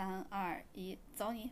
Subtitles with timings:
[0.00, 1.50] 三二一，走你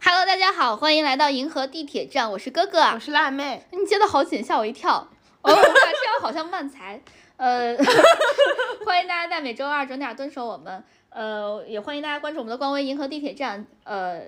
[0.00, 2.82] ！Hello，大家好，欢迎来到银河地铁站，我是哥哥。
[2.82, 5.08] 我是辣妹，你接的好紧，吓我一跳。
[5.42, 7.02] 哦，我们俩这样好像慢才。
[7.36, 7.76] 呃，
[8.86, 10.84] 欢迎大家在每周二准点蹲守我们。
[11.10, 13.66] 呃，也欢迎大家关注我们的官微“银河地铁站”。
[13.82, 14.22] 呃，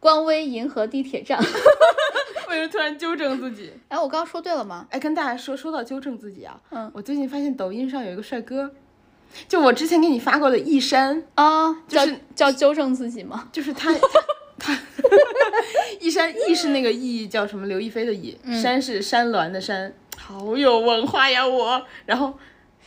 [0.00, 1.42] 官微“银河地铁站”。
[2.56, 3.70] 为什么突然纠正自己？
[3.88, 4.86] 哎，我刚刚说对了吗？
[4.90, 8.70] 哎，跟大家说，说到纠正自己啊，嗯我最近发现抖音上有一个帅哥，
[9.46, 13.48] 就我之前给你发过的易山，啊，叫就是叫纠正自己吗？
[13.52, 13.98] 就是他他
[14.58, 14.78] 他，
[16.00, 21.84] 易山易是那个易叫什么刘亦菲的易，山是山峦的山，好有文化呀我。
[22.06, 22.32] 然后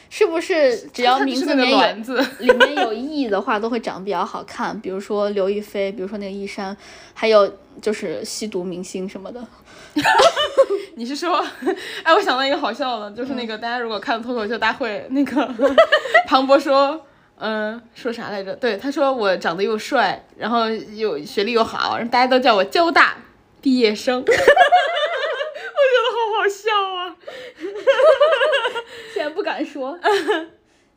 [0.09, 4.79] 是不是只要名字里面有里面有意的话，都会长得比较好看？
[4.81, 6.75] 比如说刘亦菲，比如说那个易山，
[7.13, 9.45] 还有就是吸毒明星什么的。
[10.95, 11.45] 你是说，
[12.03, 15.53] 哎，我想到一个好笑的，就是那个、大家如果看脱口秀大会，那个
[16.27, 17.05] 庞博说，
[17.37, 18.55] 嗯、说啥来着？
[18.55, 23.17] 对，他说我长得又帅，然后又学历又好，然后大家都叫我交大
[23.61, 24.43] 毕业生， 我觉得
[26.15, 27.15] 好好笑啊。
[29.13, 29.97] 现在不敢说，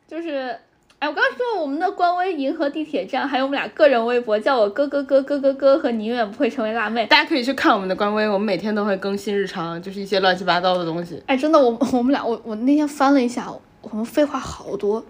[0.06, 0.58] 就是，
[1.02, 7.04] 哎，我刚刚说我们的官微银河地铁站，还有我们俩个人微博，叫我哥哥哥哥哥哥和你永远不会成为辣妹。
[7.06, 15.04] 大家可以去看我们的官微，我们每天都会更新日常，就是一些乱七八糟的东西，哎，真的，我我们俩，我我那天翻了一下，我们废话好多，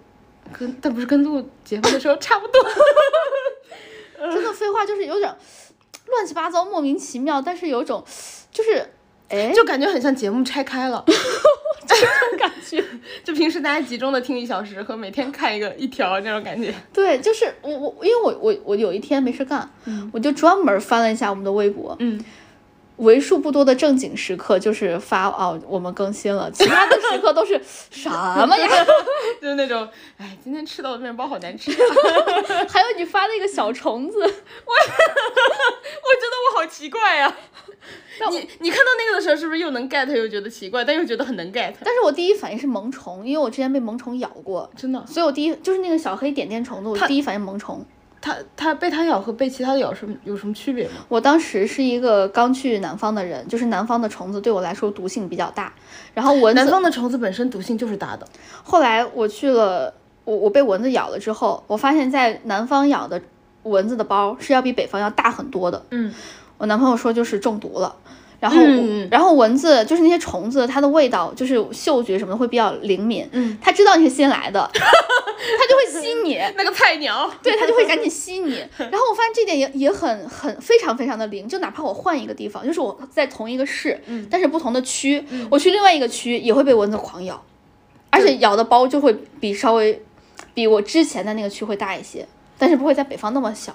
[0.51, 2.59] 跟但不是跟录节目的时候差不多。
[4.33, 5.31] 真的废话就是有点
[6.07, 8.03] 乱七八糟、莫名其妙，但是有种
[8.51, 8.83] 就是，
[9.33, 11.03] 哎，就感觉很像节目拆开了，
[11.87, 12.83] 这种感觉。
[13.23, 16.73] 就平时大家集中的听一小时和每天看一个一条那种感觉。
[16.93, 19.67] 对，就是我我因为我我我有一天没事干，
[20.11, 22.23] 我就专门翻了一下我们的微博，嗯，
[22.97, 28.67] 为数不多的正经时刻就是发哦我们更新了，其他的时刻都是 什么呀？
[29.41, 31.75] 就是那种，哎，今天吃到的面包好难吃、啊，
[32.69, 34.35] 还有你发那个小虫子，我觉得
[36.51, 37.35] 我好奇怪呀、
[38.29, 41.73] 你你看到那个的时候，是不是又能 get 又觉得奇怪，但又觉得很能 get？
[41.83, 47.83] 但是我第一反应是萌虫，因为我之前被萌虫咬过，真的，所以我第一就是那个小黑点点虫子，我第一反应萌虫。
[48.25, 50.93] 它它被它咬和被其他的咬是有什么区别吗？
[51.09, 55.73] 我当时是一个刚去南方的人，就是南方的虫子对我来说毒性比较大，
[56.13, 58.25] 然后蚊子南方的虫子本身毒性就是大的，
[58.63, 63.21] 后来我去了，我我被蚊子咬了之后，我发现在南方咬的
[63.63, 65.83] 蚊子的包是要比北方要大很多的。
[65.89, 66.13] 嗯，
[66.57, 67.93] 我男朋友说就是中毒了，
[68.43, 76.37] 然后、嗯然后蚊子就是那些虫子，它的味道就是嗅觉什么的会比较灵敏，嗯，它知道你是新来的， 它就会吸你。
[76.57, 78.55] 那个菜鸟，对，它就会赶紧吸你。
[78.77, 84.27] 然后我发现这点也也很很非常非常的灵，就哪怕我换一个地方，就是我在同一个市，嗯。
[84.29, 87.41] 但是不同的区，我去另外一个区也会被蚊子狂咬，
[88.09, 90.03] 而且咬的包就会比稍微
[90.53, 92.27] 比我之前的那个区会大一些，
[92.57, 93.73] 但是不会在北方那么小。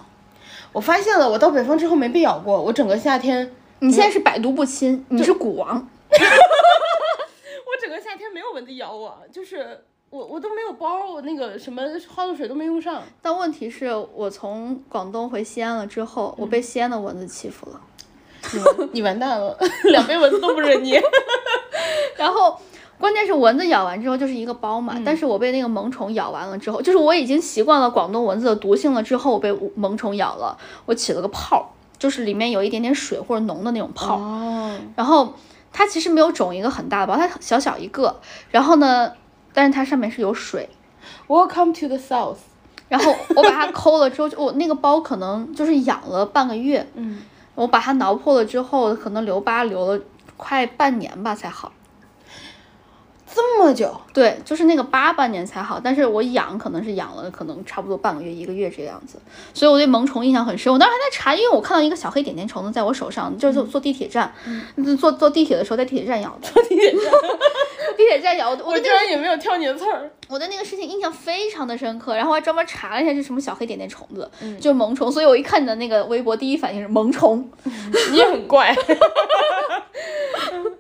[0.72, 5.68] 我发现了，我到北方之后没被咬过，我整个夏天，你现在是百毒不侵，你是蛊王。
[6.10, 11.82] 我整个夏天没有蚊子咬我，就是我我都没有包，我那个什么
[12.14, 13.02] 花露水都没用上。
[13.22, 17.80] 但问题是我从广东回西安了之后，我被西安的蚊子欺负了。
[18.52, 19.56] 你完你完蛋了，
[19.90, 20.98] 两边蚊子都不忍你。
[22.16, 22.58] 然后
[22.98, 30.56] 关键是蚊子咬完之后就是一个包嘛，但是我被那个萌宠咬完了之后，就是我已经习惯了广东蚊子的毒性了，之后我被萌宠咬了，
[30.86, 35.34] 我起了个泡，就是里面有一点点水或者脓的那种泡，哦，然后
[35.72, 38.20] 它其实没有肿一个很大的包，它小小一个，
[38.50, 39.12] 然后呢，
[39.52, 40.68] 但是它上面是有水。
[41.26, 42.38] Welcome to the South。
[42.88, 47.20] 然后我把它抠了之后，就我那个包可能就是养了半个月，嗯，
[47.54, 50.00] 我把它挠破了之后，可能留疤留了
[50.38, 51.70] 快半年吧才好。
[53.38, 59.16] 这么久，对，就是那个八半年才好，但是我养可能是养了可能差不多半个月一个月这个样子，
[59.54, 60.72] 所以我对萌虫印象很深。
[60.72, 64.34] 我当时还在查，因为我看到一个小黑点点虫子在我手上，就是坐坐地铁站，
[64.98, 67.00] 坐坐地铁的时候在地铁站咬的，坐地铁站，
[67.96, 70.10] 地铁站咬的，我我居然也没有挑你的刺儿。
[70.28, 74.28] 我对那个事情印象非常的深刻，然后还专门查了一下是什么小黑点点虫子，
[74.60, 77.48] 就是萌虫，所以我一看你的那个微博，第一反应是萌虫。
[78.10, 78.74] 你也很怪。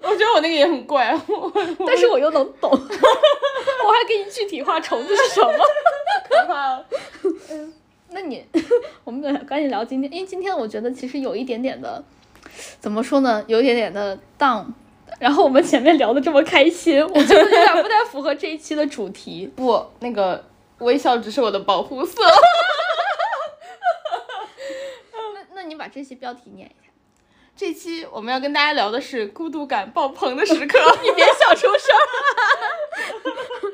[0.00, 1.14] 我觉得我那个也很怪，
[1.86, 5.52] 但是我又能懂， 我还给你具体化虫子是什么。
[6.28, 6.86] 可怕了。
[8.10, 8.44] 那你，
[9.04, 12.02] 我们赶赶紧聊今天，因为今天我觉得其实有一点点的，
[12.80, 14.64] 怎么说呢，有一点点的 down。
[15.18, 19.50] 然后我们前面聊的这么开心，我觉得有点不太符合这一期的主题。
[19.56, 20.44] 不，那个
[20.78, 22.22] 微笑只是我的保护色。
[25.12, 26.87] 那那你把这期标题念一下。
[27.58, 30.78] 这期我们要跟大家聊的是孤独感爆棚的时刻。
[31.02, 32.06] 你别笑出声儿，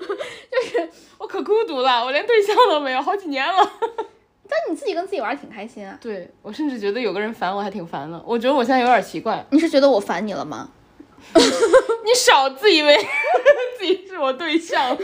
[0.51, 3.73] 就是我可孤独了，我连对象都没有，好几年了。
[4.49, 5.99] 但你自己跟自己玩挺开心啊。
[6.01, 8.19] 对，我甚至觉得有个人烦我还挺烦的。
[8.27, 9.45] 我觉得我现在有点奇怪。
[9.51, 10.71] 你是觉得我烦你了吗？
[11.35, 12.97] 你少自以为
[13.79, 14.97] 自己是我对象。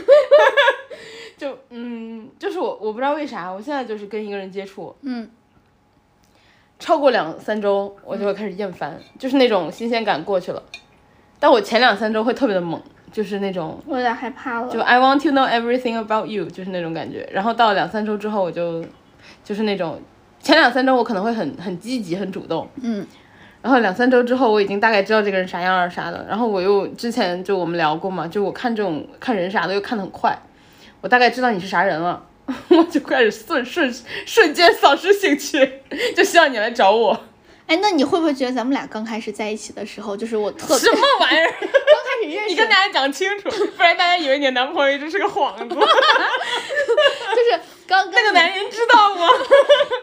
[1.37, 5.29] 就嗯，就是我，我不知道为啥，我现在就是跟一个人接触，嗯。
[6.81, 10.61] 超过两三周我就会开始厌烦，就是那种新鲜感过去了，
[11.39, 12.81] 但我前两三周会特别的猛，
[13.11, 14.67] 就是那种我有点害怕了。
[14.67, 18.83] 就 I want to know everything about you，就是那种感觉，然后到两三周之后我就
[19.43, 20.01] 就是那种
[20.41, 23.05] 前两三周我可能会很很积极很主动，嗯。
[23.61, 26.25] 然后两三周之后，我已经大概知道这个人啥样儿啥的。
[26.27, 30.35] 然后我又之前就我们聊过嘛，就我看这种看人啥的又看得很快，
[30.99, 32.23] 我大概知道你是啥人了，
[32.69, 33.93] 我就开始瞬瞬
[34.25, 35.81] 瞬间丧失兴趣，
[36.15, 37.25] 就希望你来找我。
[37.67, 41.47] 哎，那你会不会觉得咱们俩刚开始在一起的时候，就是我特什么玩意儿？
[41.61, 45.69] 刚开始认识，你跟大家讲清楚，不然大家以为你的男朋友一直是个幌子。
[45.69, 49.25] 就是刚跟那个男人知道吗？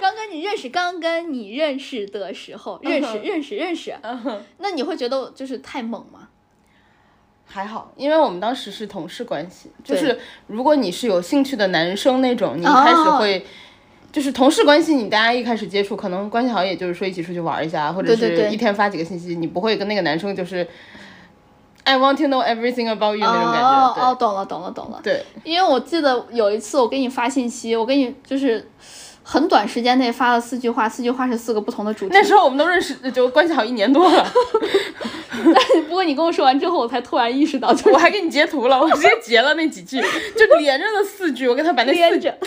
[0.01, 6.28] 刚跟你认识，刚跟你认识的时候，认识认识认识，嗯哼，那你会觉得就是太猛吗？
[7.49, 13.45] 还好，因为我们当时是同事关系，就是如果你是有兴趣的男生那种，你一开始哦会。
[14.11, 20.67] 就是同事关系，你大家一开始接触，可能关系好，也就是说一起出去玩一下，或者是一天发几个信息，你不会跟那个男生就是
[21.85, 23.69] I want to know everything about you 那种感觉。
[23.69, 24.99] 哦哦，懂了懂了懂了。
[25.03, 28.71] 对，因为我记得有一次我给你发信息，我给你就是
[29.31, 32.13] 很短时间内发了四句话，四句话是四个不同的主题。
[32.15, 34.27] 那时候我们都认识，就关系好一年多了，
[35.55, 42.33] 但不过你跟我说完之后，我才突然意识到，就是我还给你截图了，我直接截了那几句，就连着的四句，我跟他把那四句。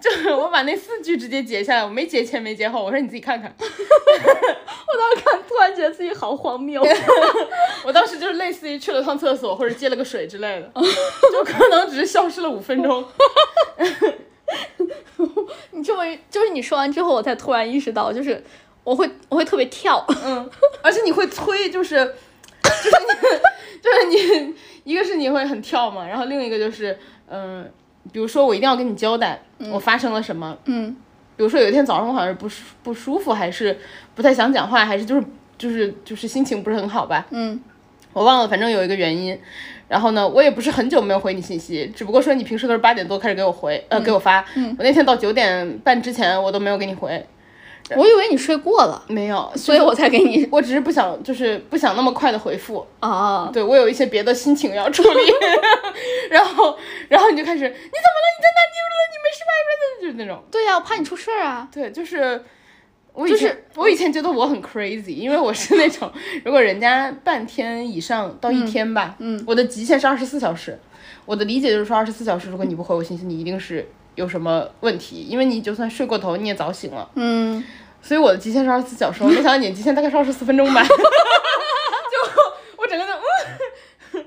[0.00, 3.54] 就是我把那四句直接截下来，我没截前没截后，我说你自己看看。
[3.56, 6.84] 我当时看，突然觉得自己好荒谬。
[7.84, 10.72] 我当时就是类似于去了趟厕所或者接了个水之类的，
[11.32, 13.04] 就可能只是消失了五分钟。
[15.72, 18.42] 你这么就是你说完之后，我才突然意识到，就是
[18.82, 20.04] 我会我会特别跳。
[20.24, 20.48] 嗯，
[20.82, 21.96] 而且你会催，就是
[22.62, 24.54] 就是你 就是你，
[24.84, 26.96] 一个是你会很跳嘛，然后另一个就是
[27.28, 27.70] 嗯、
[28.12, 30.94] 比如说我一定要跟你交代我发生了什么，嗯
[31.36, 33.76] 比如说有一天早上我好像是不舒不舒服，还是
[34.14, 35.24] 不太想讲话，还是就是
[35.58, 37.60] 就是就是心情不是很好吧，嗯
[38.12, 39.36] 我忘了，反正有一个原因。
[39.88, 44.44] 然后呢，我也不是很久没有回你信息，只不过说你平时都是八点多开始给我回，呃，给我发。
[44.78, 47.24] 我那天到九点半之前我都没有给你回，
[47.96, 52.86] 我以为你睡过了，没有，所以我才给你我只是不想，就是不想那么快的回复。
[53.00, 53.50] 啊。
[53.52, 55.32] 对我有一些别的心情要处理，
[56.30, 56.76] 然后，
[57.08, 58.26] 然后你就开始，你怎么了？
[58.36, 58.60] 你在哪？
[58.72, 58.78] 你？
[59.12, 59.50] 你没事吧？
[60.00, 61.68] 就是那种，对呀、我怕你出事儿啊。
[61.72, 62.42] 对，就是。
[63.14, 66.12] 我就是我以前觉得我很 crazy，因为我是那种
[66.44, 70.78] 如果人家半天以上到一天吧，嗯我的极限是二十四小时。
[71.26, 77.08] 我的理解就是说，二十四小时如果你不回我信息，你一定是有什么问题，因为你就算睡过头，你也早醒了。
[77.14, 77.64] 嗯，
[78.02, 80.82] 所以我的极限是二十四小时，我没想到你的极限大概是二十四分钟吧。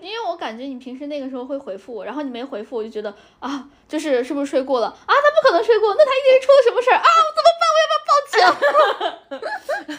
[0.02, 4.94] 因为我感觉你平时那个时候会回复我，然后你没回复，我就觉得啊，就是是不是睡过了啊？
[5.08, 7.04] 他不可能睡过，那他一定是出了什么事儿啊？
[7.26, 7.68] 我怎么办？
[7.74, 8.12] 我要不要报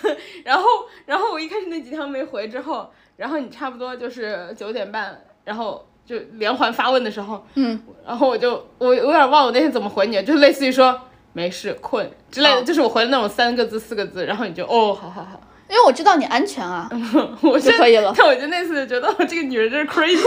[0.04, 0.16] 警？
[0.44, 0.64] 然后
[1.06, 11.00] 然后我一开始那几条没回之后，然后你差不多就是九点半，然后就连环发问的时候，嗯，然后我就我我有点忘了我那天怎么回你，就类似于说
[11.32, 16.88] 没事困之类的，哦就是我回了那种三个字四个字，然后你就哦好好好，因为我知道你安全啊。
[17.42, 20.22] 我就可以了但我就那次就觉得这个女人真是 crazy。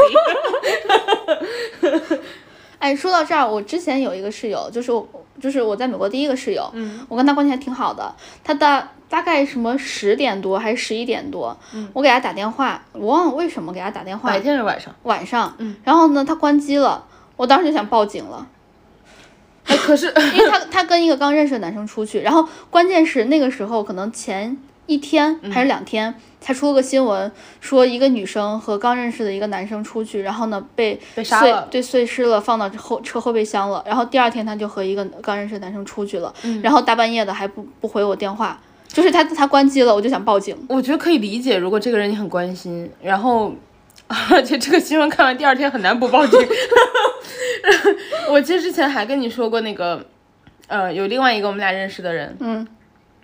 [2.79, 5.07] 哎，说到这儿，我之前有一个室友，就是我，
[5.39, 8.11] 就是我在美国第一个室友，嗯，我跟他关系还挺好的。
[8.43, 11.55] 他大大概什么十点多还是十一点多，
[11.93, 14.95] 我给他打电话，我忘了为什么给他打电话白，天是晚上？
[15.03, 17.05] 晚上，嗯然后呢，他关机了，
[17.37, 18.47] 我当时就想报警了。
[19.67, 24.57] 哎，可是 因为他他跟一个刚认识的男生出去，然后关键是那个时候可能前
[24.87, 33.83] 一天嗯还是两天，才出了个新闻，说一个女生和刚认识的一个男生出去，然后呢被被杀了对碎尸了，放到后车后备箱了。
[33.85, 40.57] 然后第二天他就和一个刚认识的男生出去了，嗯然后大半夜的还不不回我电话，就是他他关机了，我就想报警。
[40.67, 43.53] 我觉得可以理解，如果这个人你很关心，然后，
[44.29, 46.39] 而且这个新闻看完第二天很难不报警。
[48.29, 50.03] 我其实之前还跟你说过那个，
[50.67, 52.67] 呃，有另外一个我们俩认识的人，嗯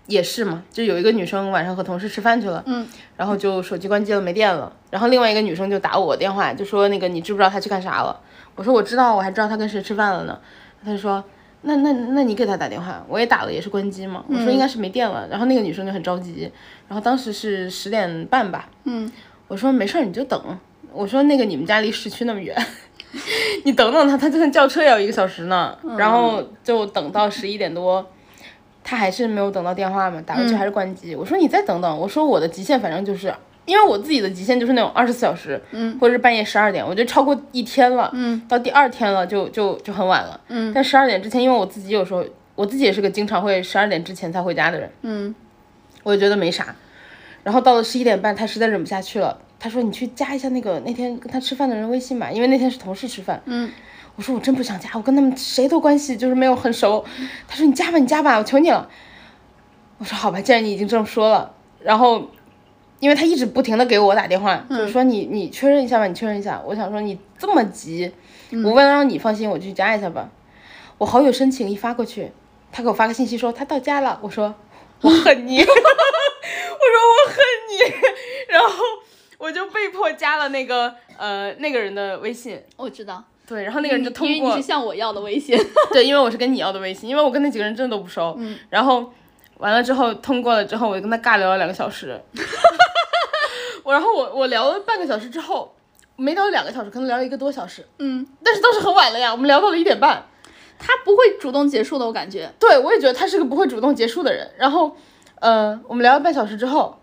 [0.07, 8.19] 也是嘛，就有一个女生晚上和同事吃饭去了，嗯然后就手机关机了，没电了，然后另外一个女生就打我电话，就说那个你知不知道她去干啥了？
[8.55, 10.39] 我说我知道，我还知道她跟谁吃饭了呢。
[10.83, 11.23] 她就说。
[11.63, 14.23] 那那那你给她打电话，我也打了，也是关机嘛。
[14.29, 16.49] 我说应该是没电了，然后那个女生就很着急，
[16.87, 19.11] 然后当时是十点半吧，嗯，
[19.47, 20.39] 我说没事儿，你就等。
[20.93, 22.55] 我说那个你们家离市区那么远，
[23.65, 25.75] 你等等他，他就算叫车也要一个小时呢。
[25.97, 28.07] 然后就等到十一点多，
[28.89, 31.13] 他还是没有等到电话嘛，打过去还是关机。
[31.13, 33.33] 我说你再等等，我说我的极限反正就是。
[33.65, 42.23] 因为我自己的极限就是那种二十四小时，嗯，或者是半夜十二点，我觉得超过一天了，嗯，到第二天了就就就很晚了，嗯，但十二点之前，因为我自己有时候
[42.55, 45.35] 我自己也是个经常会十二点之前才回家的人，嗯，
[46.03, 46.73] 我就觉得没啥，
[47.43, 53.69] 然后到了十一点半，他实在忍不下去了，他说你去加一下那个那天跟他吃饭的人微信吧，因为那天是同事吃饭，嗯，
[54.17, 57.05] 我说我真不想加，我跟他们谁都关系就是没有很熟，
[57.47, 58.89] 他说你加吧你加吧，我求你了，
[59.97, 62.29] 我说好吧，既然你已经这么说了，然后。
[62.99, 66.59] 因为他一直不停的给我打电话，就是说你你确认一下吧，你确认一下。
[66.65, 68.11] 我想说你这么急，
[68.63, 70.27] 我为了让你放心，我去加一下吧。
[70.97, 72.31] 我好友申请一发过去，
[72.71, 74.19] 他给我发个信息说他到家了。
[74.23, 74.55] 我说
[75.01, 77.37] 我恨你， 我说我恨
[77.69, 77.93] 你，
[78.49, 78.83] 然后
[79.37, 82.59] 我就被迫加了那个呃那个人的微信。
[82.77, 85.57] 我知道，对，然后那个人就通过，因为你是向我要的微信。
[85.93, 88.35] 对，因为我是跟你要的微信，因为我跟那几个人真的都不熟。
[88.37, 89.09] 嗯，然后
[89.59, 92.21] 完了之后通过了之后，我就跟他尬聊了两个小时。
[93.83, 95.73] 我然后我我聊了半个小时之后，
[96.17, 97.87] 没聊两个小时，可能聊了一个多小时。
[97.99, 100.25] 嗯，但是都是很晚了呀，我们聊到了一点半。
[100.79, 102.51] 他不会主动结束的，我感觉。
[102.59, 104.47] 对，我也觉得他是个不会主动结束的人。
[104.57, 104.95] 然后，
[105.39, 106.99] 呃，我们聊了半小时之后，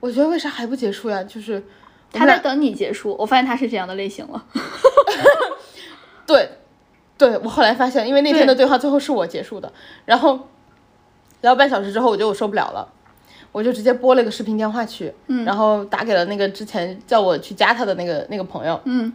[0.00, 1.22] 我觉得为啥还不结束呀？
[1.22, 1.62] 就是
[2.10, 3.14] 他在等你结束。
[3.18, 4.44] 我发现他是这样的类型了。
[6.26, 6.48] 对，
[7.16, 9.72] 对我后来发现，因为那天的对话最后是我结束的。
[10.04, 10.48] 然后
[11.42, 12.88] 聊半小时之后，我觉得我受不了了。
[13.52, 18.80] 我就直接拨了个视频电话去，嗯然后打给了那个之前叫我去加他的那个那个朋友。
[18.82, 19.12] 嗯，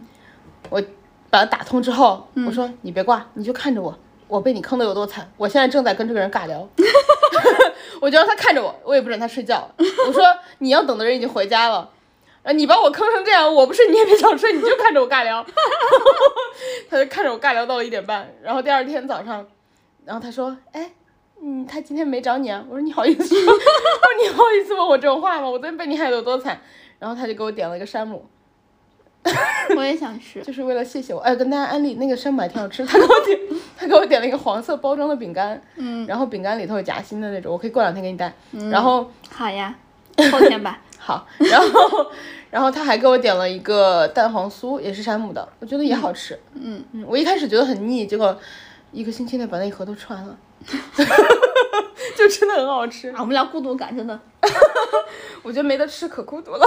[0.70, 0.80] 我
[1.28, 3.94] 把他打通之后，我说你别挂，你就看着我，
[4.28, 5.30] 我被你坑的有多惨。
[5.36, 6.66] 我现在正在跟这个人尬聊
[8.00, 9.68] 我就让他看着我，我也不准他睡觉。
[10.06, 10.24] 我说
[10.60, 11.90] 你要等的人已经回家了，
[12.42, 15.44] 啊，你把我坑成这样，我不睡你也别想睡，你就看着我尬聊。
[16.88, 19.46] 他就看着我尬聊到了一点半，然后第二天早上，
[20.04, 20.90] 然后他说，哎。
[21.42, 22.62] 嗯，他今天没找你啊？
[22.68, 23.58] 我说你好意思说， 我说
[24.22, 25.48] 你好意思问我这种话吗？
[25.48, 26.60] 我昨天被你害得有多惨？
[26.98, 28.28] 然后他就给我点了一个山姆，
[29.74, 31.20] 我也想吃，就是为了谢谢我。
[31.20, 32.84] 哎，跟大家安利那个山姆还挺好吃。
[32.84, 33.40] 他给我点，
[33.74, 38.30] 他给我点了一个黄色包装的饼干，嗯，然后饼干里头有夹心的那种，我可以过两天给你带。
[38.52, 39.74] 嗯然后好呀，
[40.30, 40.78] 后天吧。
[41.02, 42.06] 好，然后
[42.50, 46.38] 然后他还给我点了一个蛋黄酥，也是山姆的，我觉得也好吃。
[46.54, 48.38] 嗯嗯，我一开始觉得很腻，结果
[48.92, 50.36] 一个星期内把那一盒都吃完了。
[52.16, 53.16] 就真的很好吃啊！
[53.20, 54.20] 我们俩孤独感，真的，
[55.42, 56.66] 我觉得没得吃可孤独了。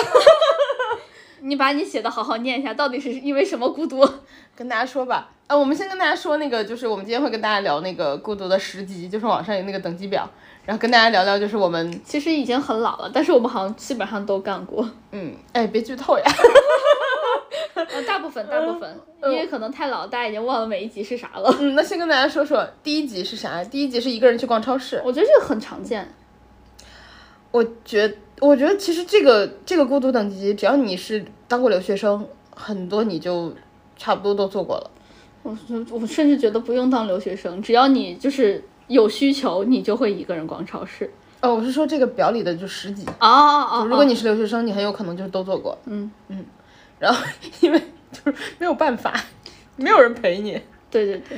[1.45, 4.07] 你把你写的好好念一下，到底是因为什么孤独？
[4.55, 10.29] 跟大家说吧，啊，我们先跟大家说那个，就是我们今天会跟大家聊那个孤独的十级，就是网上有那个等级表，
[10.65, 14.89] 然后跟大家聊聊，就是我们其实已经很老了，但是我们好像基本上都干过。
[15.11, 16.23] 嗯，哎，别剧透呀。
[17.73, 21.53] 呃， 大部分大部分，因为可能太老，大家已经忘了每一集是啥了。
[21.59, 23.61] 嗯，那先跟大家说说第一集是啥？
[23.65, 25.01] 第一集是一个人去逛超市。
[25.03, 26.13] 我觉得这个很常见。
[27.51, 33.53] 我觉，我觉得其实这个这个孤独等级，只要你是当过留学生，很多你就
[33.95, 34.91] 差不多都做过了。
[35.43, 35.57] 我
[35.91, 41.11] 我甚至觉得不用当留学生，只要你就是有需求，你就会一个人逛超市。
[41.41, 43.05] 哦，我是说这个表里的就十几。
[43.05, 43.85] 哦哦哦。
[43.85, 45.77] 如果你是留学生，你很有可能就是都做过。
[45.85, 46.45] 嗯嗯。
[46.99, 47.21] 然后，
[47.59, 49.13] 因为就是没有办法，
[49.75, 50.59] 没有人陪你。
[50.89, 51.37] 对对对。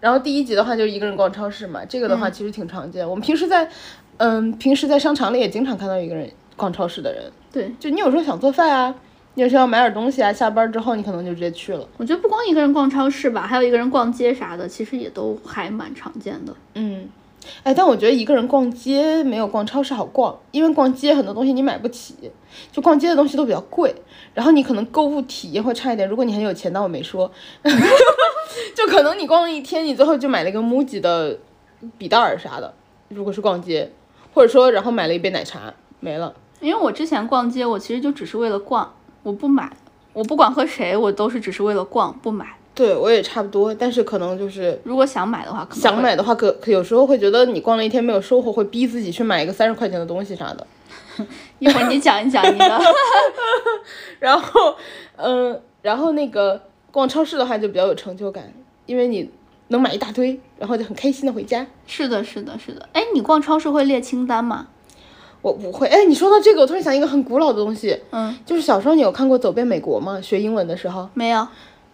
[0.00, 3.08] 然后第一集的话就是一个人逛超市嘛，这个的话其实挺常见。
[3.08, 3.70] 我们平时在，
[4.18, 7.30] 嗯，平时在商场里也经常看到一个人逛超市的人。
[7.52, 8.94] 对，就你有时候想做饭啊，
[9.34, 11.86] 你有时候要买点东西啊，下班之后你可能就直接去了。
[11.96, 16.54] 我觉得不光一个人逛超市吧，还有一个人逛街啥的，其实也都还蛮常见的。
[16.74, 17.08] 嗯。
[17.62, 22.14] 哎，但我觉得一个人逛街没有逛超市好逛，因为逛街很多东西你买不起，
[22.72, 23.94] 就逛街的东西都比较贵，
[24.34, 26.08] 然后你可能购物体验会差一点。
[26.08, 27.30] 如果你很有钱，那我没说，
[28.74, 31.38] 就可能你逛了一天，你最后就买了一个 MUJI 的
[31.96, 32.74] 笔袋儿啥的。
[33.10, 33.92] 如果是逛街，
[34.36, 36.34] 或者说然后买了一杯奶茶没了。
[36.60, 39.74] 因为我之前逛街，我其实就只是为了逛，我不买，
[40.12, 42.46] 我不管和谁，我都是只是为了逛，不买。
[42.74, 50.66] 对我也差不多，但是可能就是如果想买的话，想买的话，可可有时候会觉得你逛了一天没有收获，会逼自己去买一个三十块钱的东西啥的。
[51.58, 52.80] 一会儿你讲一讲你的。
[54.20, 54.76] 然后，
[55.16, 58.52] 嗯，然后那个逛超市的话就比较有成就感，
[58.84, 59.30] 因为你
[59.68, 61.66] 能买一大堆，然后就很开心的回家。
[61.86, 62.88] 是的，是的，是的。
[62.92, 64.68] 哎，你逛超市会列清单吗？
[65.42, 65.86] 我不会。
[65.88, 70.20] 哎，你说到这个，我突然想一个很古老的东西，嗯，就是小时候你有看过《走遍美国》吗？
[70.20, 71.08] 学英文的时候。
[71.14, 71.46] 没有。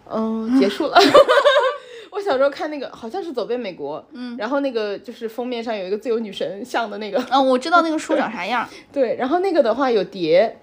[0.09, 0.97] 嗯， 结束了。
[2.11, 7.19] 我小时候看那个好像是《走遍美国》，嗯，然后那个就是封面上有一个自由女神像的那个。
[7.31, 8.67] 嗯，我知道那个书长啥样。
[8.93, 10.59] 对，然后那个的话有碟，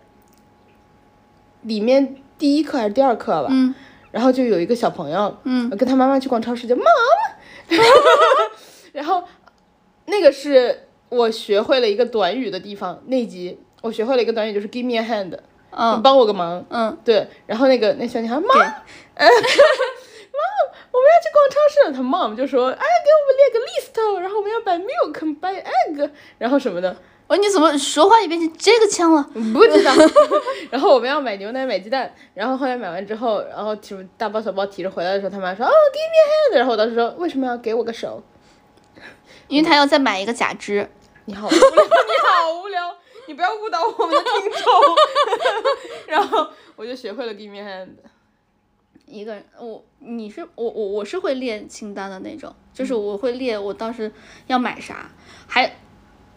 [1.63, 3.49] 里面第一课还是第二课吧？
[3.51, 3.75] 嗯，
[4.11, 7.77] 然后就有一个小朋友，嗯，跟他妈妈去逛超市，就妈妈。
[8.93, 9.23] 然后
[10.07, 15.39] 那个是我学会了一个短语的地方，那集我学会了一个短语，就是 give me a hand，
[15.71, 16.03] 嗯。
[16.03, 18.63] 帮我个忙，嗯，对，然后那个那小女孩妈，对
[20.93, 21.89] 我们要去逛超市。
[21.89, 26.97] 了，他 mom 就说，哎，给我们列个 list，然后我们要 buy milk buy egg，然后什么的，
[27.31, 29.23] 我说你怎么说话也变成这个腔了？
[29.33, 29.93] 不知道。
[30.69, 38.21] 然后我们要买牛奶买鸡蛋，然后后来买完之后，然后提大包小包提着回来的时候，他妈说，哦，give me hand，然后我当时说，为什么要给我个手？
[39.47, 40.91] 因为他要再买一个假肢。
[41.27, 42.97] 你好无聊，你好无聊，
[43.29, 44.63] 你不要误导我们的听众。
[46.09, 47.91] 然后我就学会了 give me hand。
[49.07, 54.11] 一个人，我你是我我我是会列清单的那种，就是我会列我当时
[54.49, 55.13] 要买啥，
[55.47, 55.77] 还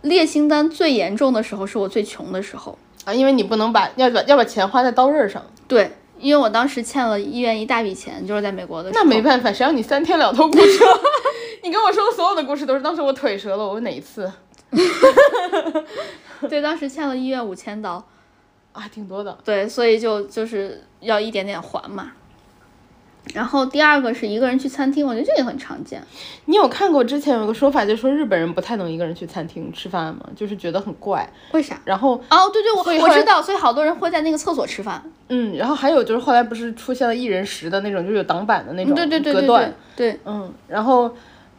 [0.03, 2.77] 列清单最严重的时候是我最穷的时候。
[3.05, 9.03] 啊，因为你不能把要把要把钱花在刀刃上，对，因为我当时欠了医院一大笔钱，就是在美国的时候。
[9.03, 10.85] 那没办法，谁让你三天两头骨折？
[11.63, 14.31] 你跟我说的所有的故事都是当时我腿折了，我哪一次
[16.49, 18.01] 对，当时欠了医院五千刀，
[18.71, 18.87] 啊？
[18.87, 19.37] 挺多的。
[19.43, 22.13] 对，所以就就是要一点点还嘛。
[23.33, 26.01] 然后第二个是一个人去餐厅，我觉得这也很常见。
[26.45, 30.21] 你有看过之前有个说法，就说日本人不太能一个人去餐厅吃饭吗？
[30.35, 31.27] 就是觉得很怪。
[31.53, 31.79] 为啥？
[31.85, 35.01] 然后，哦，对对，我我知道，所以好多人会在那个厕所吃饭。
[35.29, 40.11] 嗯，然后还有就是后来不是出现了一人食的那种，就是有挡板的那种对对对对隔断对。
[40.11, 41.09] 对，嗯，然后，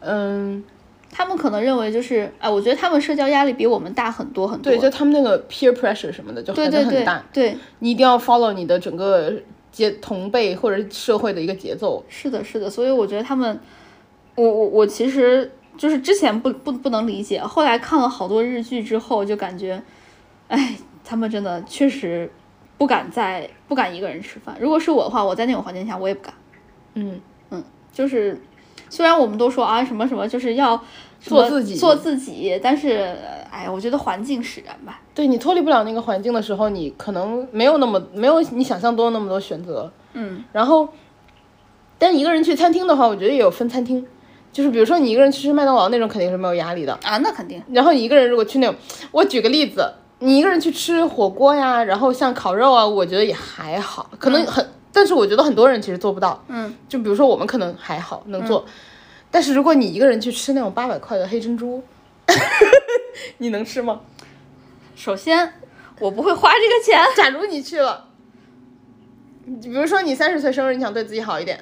[0.01, 0.63] 嗯，
[1.11, 4.71] 他们可能认为就是，哎，我觉得他们社交压力比我们大很多很多。
[4.71, 9.33] 对，就他们那个 peer pressure 什么的就很很大，对，你一定要 follow 你的整个
[9.75, 12.03] 节同辈或者社会的一个节奏。
[12.09, 13.59] 是的，是的，所以我觉得他们，
[14.37, 19.83] 我我我其实就是之前不不不能理解，后来看了好多日剧之后，就感觉，
[20.47, 22.31] 哎，他们真的确实
[22.79, 24.57] 不敢在不敢一个人吃饭。
[24.61, 26.33] 如果是我的话，我在那种环境下我也不敢。
[26.95, 28.41] 嗯嗯，就是
[28.89, 30.81] 虽然我们都说啊什么什么就是要
[31.21, 33.17] 做自己做自己，但是
[33.51, 35.01] 哎，我觉得环境使然吧。
[35.15, 39.91] 对你脱离不了那个环境的时候，你可能没有那么没有你想象中那么多选择。
[40.15, 40.89] 嗯，然后，
[41.99, 44.05] 但一个人去餐厅的话，我觉得也有分餐厅，
[44.53, 46.93] 就是比如说你一个人去吃麦当劳那种，肯定是没有压力的。
[47.05, 47.63] 啊，那肯定。
[47.73, 48.75] 然后你一个人如果去那种，
[49.13, 56.43] 我举个例子，你一个人去吃火锅呀，然后像烤肉啊，我觉得也还好，可能很，但是我觉得很多人其实做不到。
[56.49, 58.65] 嗯，就比如说我们可能还好能做，
[59.31, 61.83] 但是如果你一个人去吃那种八百块的黑珍珠，
[63.39, 64.01] 你能吃吗？
[64.95, 65.53] 首先，
[66.01, 67.01] 我不会花这个钱。
[67.17, 68.09] 假如你去了，
[69.63, 71.59] 比如说你三十岁生日，你想对自己好一点，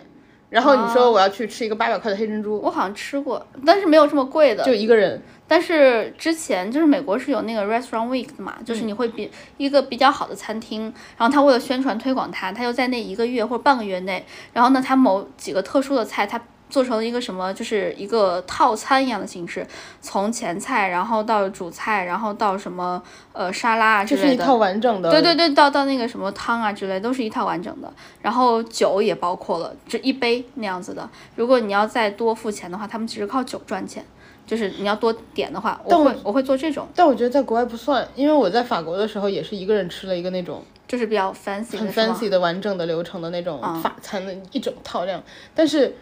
[0.51, 4.63] 然后你说我要去吃一个八百块的黑珍珠，我好像吃过，但是没有这么贵的。
[4.65, 10.83] 就一个人，但是之前就是美国是有那个 restaurant week 的嘛，就是你会比一个比较好的餐厅，
[11.17, 16.41] 然后他为了宣传推广它，他就在那一个月或者半个月内，然后呢，他某几个特殊的菜，他
[16.73, 19.65] 做成了一个什么，就是一个套餐一样的形式，
[20.01, 23.01] 从前菜，然后到主菜，然后到什么
[23.35, 24.27] 呃沙拉啊之类的。
[24.29, 25.11] 这是一套完整的。
[25.11, 27.93] 对对对，到到那个什么汤啊之类，都是一套完整的。
[28.23, 31.07] 然后酒也包括了，这一杯那样子的。
[31.37, 34.03] 如果你要再多付钱的话，他们其实靠酒赚钱。
[34.45, 45.23] 就是你要多点的话，我会我会做这种，但我觉得在国外不算，因为我在法国的时候也是一个人吃了一个那种就是比较 fancy 很 fancy 的完整的流程的那种嗯法餐的一整套量，
[45.55, 45.95] 但是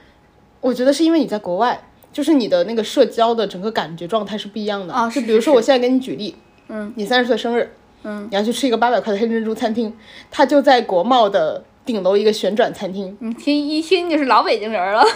[0.61, 1.81] 我觉得是因为你在国外，
[2.13, 6.37] 就是你的那个社交的整个感觉状态是不一样的啊就比如说我现在给你举例，
[6.69, 9.97] 嗯，你三十岁生日，嗯，你要去吃一个八百块的黑珍珠餐厅，
[10.31, 13.17] 它就在国贸的顶楼一个旋转餐厅。
[13.21, 15.03] 你听一听就是老北京人了。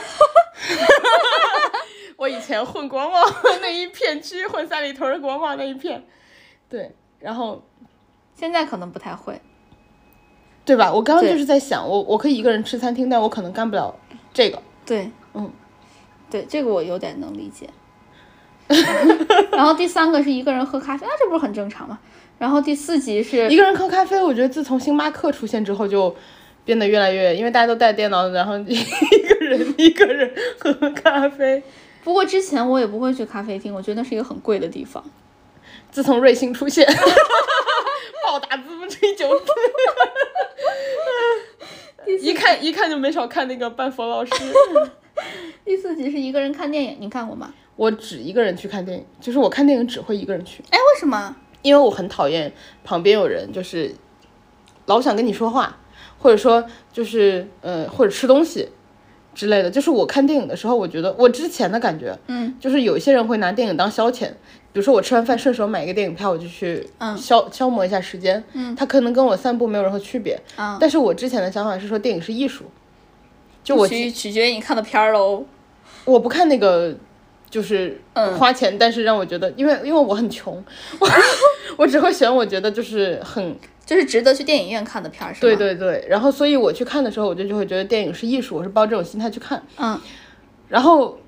[2.16, 3.18] 我以前混国贸
[3.61, 6.02] 那一片区，混三里屯儿国贸那一片，
[6.70, 7.62] 对，然后
[8.35, 9.38] 现在可能不太会，
[10.64, 10.90] 对吧？
[10.90, 13.94] 我刚刚就是在想，我我可以一个人吃餐厅，但我可能干不了
[14.33, 14.62] 这个。
[14.87, 15.53] 对，嗯，
[16.31, 17.68] 对，这个我有点能理解。
[19.53, 21.99] 然后第三个是一个人喝咖啡，那这不是很正常吗？
[22.38, 26.16] 然后第四集是一个人喝咖啡，我觉得自从星巴克出现之后，就
[26.64, 28.75] 变得越来越，因为大家都带电脑，然后 一
[29.29, 31.62] 个人一个人喝咖啡。
[32.03, 35.05] 不过之前我也不会去咖啡厅，我觉得那是一个很贵的地方。
[35.90, 36.87] 自从瑞幸出现，
[38.27, 39.47] 暴打资本主义九次，
[42.20, 44.33] 一看一看就没少看那个半佛老师。
[45.64, 47.53] 第四集是一个人看电影，你看过吗？
[47.77, 51.35] 我只一个人去看电影，就是我看电影只会一个人去，哎，为什么？
[51.62, 52.53] 因为我很讨厌
[52.85, 53.94] 旁边有人，就是
[54.87, 55.79] 老想跟你说话，
[56.18, 58.68] 或者说就是呃或者吃东西
[59.35, 59.70] 之类的。
[59.70, 64.29] 就是我看电影的时候，我觉得我之前的感觉，嗯，就是有一些人会拿电影当消遣，
[64.72, 72.66] 比如说我吃完饭顺手买一个电影票，我就去消、消磨一下时间，嗯，它可能跟我散步没有任何区别，嗯但是我之前的想法是说电影是艺术，
[73.64, 75.44] 就我取取决于你看的片儿喽。
[76.05, 76.94] 我不看那个，
[77.50, 80.62] 就是嗯花钱，但是让我觉得，因为因为我很穷，
[81.00, 81.09] 我
[81.79, 85.40] 我只会选我觉得就是很就是值得去电影院看的片儿，是吗？
[85.40, 89.98] 对，对对，然后所以我去看的时候，我就就会觉得电影是艺术，我是抱这种心态去看，嗯
[90.68, 91.18] 然后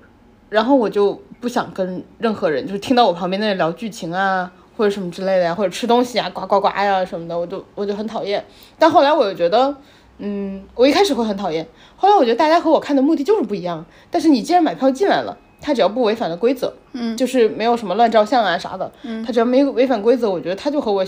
[0.49, 4.51] 然后我就不想跟任何人，就是听到我旁边那人聊剧情啊。
[4.77, 8.45] 或者什么之类的呀，或者吃东西啊，呱呱呱呀什么的，我就我就很讨厌。
[8.77, 9.75] 但后来我又觉得，
[10.19, 13.85] 嗯，我一开始会很讨厌，后来我觉得大家和我看的目的就是不一样。
[14.09, 21.05] 但是你既然买票进来了，他只要不违反了规则，嗯，就是没有什么乱照相啊啥的，嗯他只要没违反规则，我觉得他就和我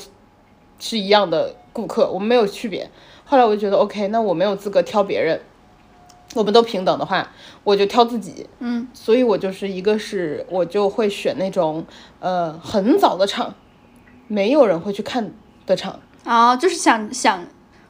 [0.78, 2.90] 是一样的顾客，我们没有区别。
[3.26, 5.40] 后来我就觉得 OK，那我没有资格挑别人，
[6.36, 7.32] 我们都平等的话，
[7.64, 8.48] 我就挑自己。
[8.60, 11.86] 嗯，所以我就是一个是我就会选那种
[12.20, 13.54] 呃很早的场，
[14.28, 15.32] 没有人会去看
[15.66, 16.00] 的场。
[16.24, 17.44] 啊，就是想想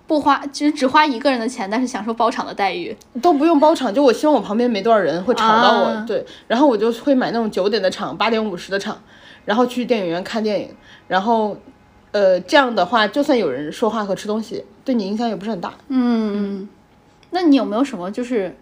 [0.10, 2.98] 不花，就是只花一个人的钱，但是享受包场的待遇。
[3.22, 9.00] 都不用包场，就我希望我旁边没多少人会吵到我，啊对，然后我就会买那种九点的场、八点五十的场，
[9.46, 10.76] 然后去电影院看电影，
[11.08, 11.56] 然后，
[12.12, 15.76] 呃，这样的话，就算有人说话和吃东西，对你影响也不是很大。
[15.90, 16.68] 嗯，
[17.30, 18.58] 那你有没有什么就是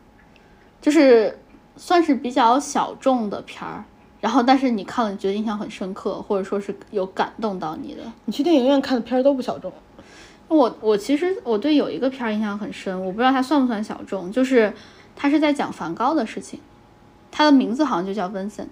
[0.82, 1.40] 就是
[1.78, 3.86] 算是比较小众的片儿？
[4.20, 8.02] 然后，但是你看了，你觉得印象很深刻，或者说是有感动到你的。
[8.26, 9.72] 你去电影院看的片儿都不小众，
[10.48, 14.74] 我我其实我对有一个片儿印象很深，我不知道它算不算小众，就是
[15.16, 16.60] 它是在讲梵高的事情，
[17.32, 18.68] 它的名字好像就叫 Vincent，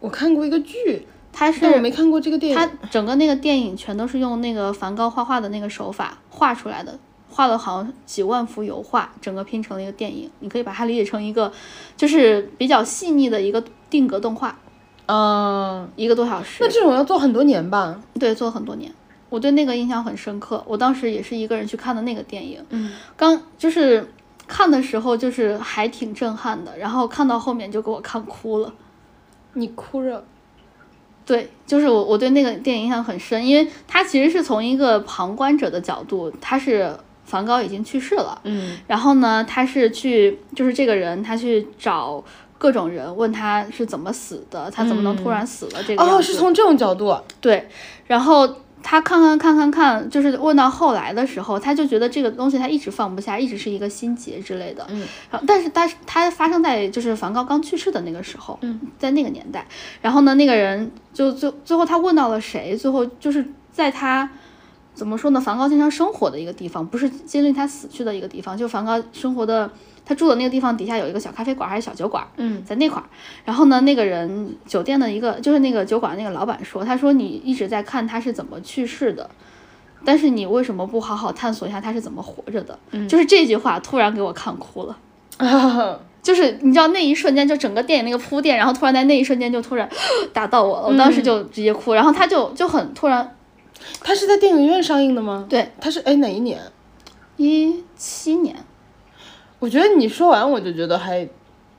[0.00, 2.70] 我看过一个剧，它是但我没看过这个电它影。
[2.90, 6.98] 整个那个电影全都是用那个梵高画画的那个手法画出来的，
[7.30, 10.30] 画了好像几万幅油画，整个拼成了一个电影。
[10.40, 11.50] 你可以把它理解成一个
[11.96, 14.58] 就是比较细腻的一个定格动画，
[15.06, 16.68] 嗯，一个多小时那。
[16.70, 17.98] 这种要做很多年吧？
[18.20, 18.92] 对，做很多年，
[19.28, 20.62] 我对那个印象很深刻。
[20.66, 24.06] 我当时也是一个人去看的那个电影，嗯，刚就是
[24.46, 28.72] 看的时候就是还挺震撼的，然后看到后面就给我看哭了。
[29.54, 30.24] 你哭着，
[31.24, 36.92] 对，就是我我对那个电影印象很深，因为它其实是从一个旁观者的角度，他是
[37.24, 42.22] 梵高已经去世了，嗯然后呢，他是去就是这个人，他去找
[42.58, 46.02] 各种人问他是怎么死的，他怎么能突然死了这个。
[46.02, 47.68] 哦，是从这种角度啊，对，
[48.06, 54.86] 然后他看看看看看，就是问到后来的时候，他就觉得这个东西他一直放不下，一直是一个心结之类的。
[54.90, 59.66] 嗯，然后但是他他发生在就是梵高刚去世的那个时候，嗯，在那个年代，
[60.02, 62.76] 然后呢，那个人就最最后他问到了谁？
[62.76, 64.30] 最后就是在他。
[64.94, 65.40] 怎么说呢？
[65.40, 69.68] 梵高经常生活的一个地方，不是经历他死去的一个地方，就梵高生活的，
[70.04, 73.04] 他住的那个地方底下有一个小咖啡馆还是小酒馆，嗯，在那块儿。
[73.44, 79.28] 然后呢，那个人酒店的一个就是那个酒馆那个老板说，他说你一直在看他是怎么去世的，
[80.04, 82.78] 但是你为什么不好好探索一下他是怎么活着的？
[82.90, 84.96] 嗯就是这句话突然给我看哭了。
[86.24, 89.86] 就是你知道那一瞬间，就整个电影那个铺垫，然后突然在那一瞬间就突然
[90.32, 93.36] 打到我了，我当时就直接哭，然后他就就很突然，
[94.00, 95.44] 他是在电影院上映的吗？
[95.50, 96.58] 对，他是哎哪一年？
[97.36, 98.56] 一七年，
[99.64, 101.26] 我觉得你说完我就觉得还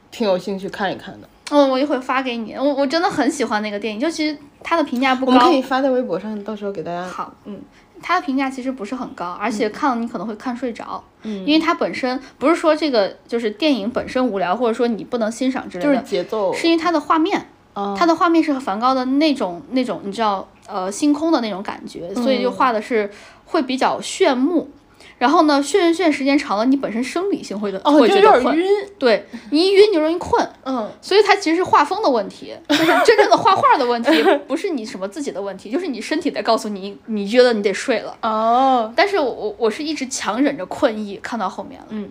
[0.10, 1.30] 挺有兴趣看一看的。
[1.52, 7.08] 嗯，我一会儿发给你，我我真的很喜欢那个电影，就其实它的评价不高我们可，以发在微博上，到时候给大家。
[7.08, 7.62] 好，嗯，
[8.02, 16.52] 它的评价其实不是很高，而且看了你可能会看睡着，嗯因为它本身不是说这个就是电影本身无聊，或者说你不能欣赏之类的就是的，节奏。
[16.52, 23.12] 是因为它的画面，啊它的画面是梵高的那种那种你知道呃星空的那种感觉，所以就画的是
[23.46, 24.72] 会比较炫目。
[25.18, 28.90] 然后呢，炫炫时间长了，你本身生理性会的、哦，会就觉得困，有点晕。
[29.00, 34.12] 对你一晕你就容易困，嗯，所以它其实是画风的问题，就是真正的画画的问题，
[34.48, 38.18] 不是你什么自己的问题，就是你身体在告诉你，你觉得你得睡了。
[38.22, 42.10] 哦，但是我我我是一直强忍着困意看到后面了，嗯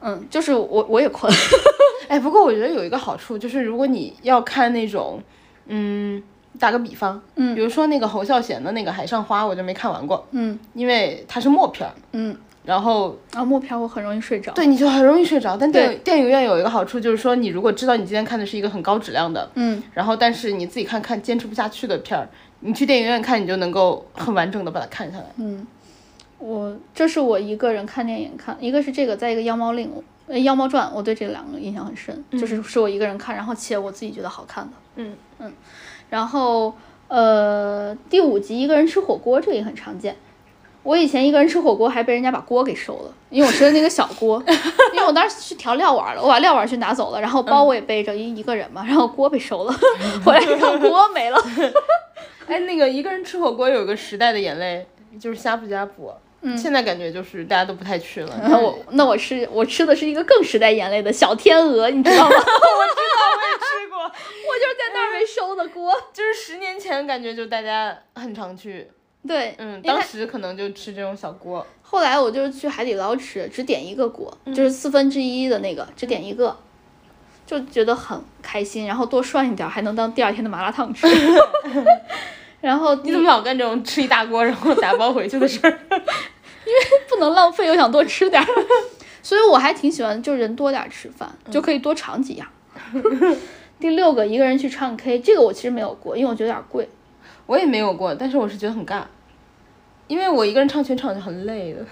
[0.00, 1.32] 嗯，就是我我也困，
[2.08, 5.20] 哎，不过我觉得有一个好处，就是如果你要看那种，
[5.66, 6.22] 嗯，
[6.58, 7.54] 打个比方，嗯。
[7.54, 10.58] 比如说那个侯孝贤的那个《海上花》，我就没看完过，嗯。
[10.74, 15.56] 因为它是默片儿，嗯，然后啊，默片我很容易睡着，对你就很容易睡着。
[15.56, 22.28] 但电影电影院有一个好处，就是说你如果知道你今天看的是一个很高质量的，嗯，然后但是你自己看看坚持不下去的片儿，
[22.60, 25.26] 你去电影院看，你就能够很完整的把它看下来。
[25.36, 25.66] 嗯。
[26.38, 29.88] 我这是我一个人看电影看，一个是这个，再一个《妖猫令》
[30.26, 35.14] 呃，《妖猫传》，我对这两个印象很深，就是是我一个人看，然后且我自己觉得好看的，嗯。
[35.38, 35.52] 嗯，
[36.12, 36.74] 然后
[37.08, 40.14] 呃，第五集一个人吃火锅，这个也很常见。
[40.82, 44.42] 我以前一个人吃火锅还被人家把锅给收了，因为我吃的那个小锅，
[44.92, 49.72] 因为我当时去调料碗了，我把料碗去拿走了，然后包我也背着，因为一个人嘛，然后锅被收了，
[50.22, 51.42] 回来一看锅没了。
[52.46, 54.86] 哎，那个一个人吃火锅有个时代的眼泪，
[55.18, 56.12] 就是呷哺呷哺，
[56.58, 58.38] 现在感觉就是大家都不太去了。
[58.50, 62.36] 那我那我吃我吃的是一个更时代眼泪的小天鹅，你知道吗？
[64.12, 65.94] 我就是在那儿被收的锅。
[66.12, 68.86] 就是十年前感觉就大家很常去，
[69.26, 71.66] 对，嗯，当时可能就吃这种小锅。
[71.82, 76.56] 后来我就是去海底捞吃，只点一个锅，就是四分之一的那个，只点一个，
[77.46, 81.06] 就觉得很开心，然后多涮一点儿，还能当第二天的麻辣烫吃。
[82.60, 85.70] 然后你怎么老干这种吃一大锅然后打包回去的事儿？
[86.64, 88.48] 因为不能浪费，又想多吃点儿，
[89.20, 92.48] 所以我还挺喜欢，就人多点儿吃饭，就可以多尝几样。
[93.82, 96.88] 第六个，一个人去唱 K，这个我其实没有过，因为我觉得有点儿贵。
[97.46, 99.02] 我也没有过，但是我是觉得很尬，
[100.06, 101.84] 因为我一个人唱全场就很累的。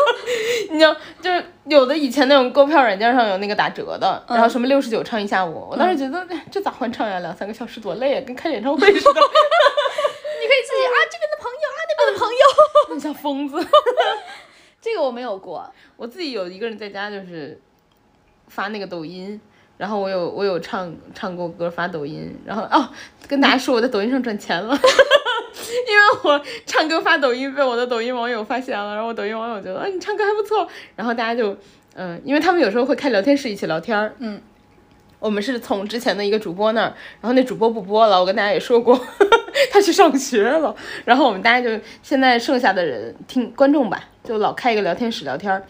[0.72, 7.18] 你知道，就是有的以前那种购票软件上有那个打折的，然后什么六十九唱一下午，我当时觉得、哎这咋换唱呀？
[7.18, 12.40] 两三个小时多累啊，跟开演唱会似的，你可以自己啊，这边的朋友啊，那边的朋友。
[12.96, 13.68] 你像疯子。
[14.80, 17.60] 这个我没有过，我自己有一个人在家就是
[18.48, 19.38] 发那个抖音，
[19.76, 22.88] 然后我有我有唱唱过歌发抖音，然后哦
[23.28, 31.56] 跟大家说我在抖音上赚钱了， 因为我唱歌发抖音被我的抖音网友发现了，然后我抖音网友觉得啊你唱歌还不错，然后大家就
[31.94, 34.40] 嗯，因为他们有时候会开聊天室一起聊天儿，嗯。
[35.18, 39.00] 我们是从之前的一个主播那儿，然后那主播不播了，我跟大家也说过，
[39.72, 40.76] 他去上学了。
[41.06, 45.64] 然后我们大家就现在剩下的人听观众吧，就老开一个聊天室聊天儿。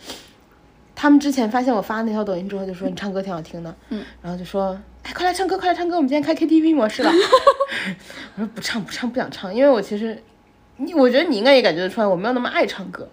[0.96, 7.12] 他们之前发现我发那条抖音之后，就说你唱歌挺好听的，嗯，然后就说哎快来唱歌，快来唱歌，我们今天开 KTV 模式了。
[8.34, 10.20] 我说不唱不唱不想唱，因为我其实
[10.78, 13.08] 你我觉得你应该也感觉得出来，我没有那么爱唱歌，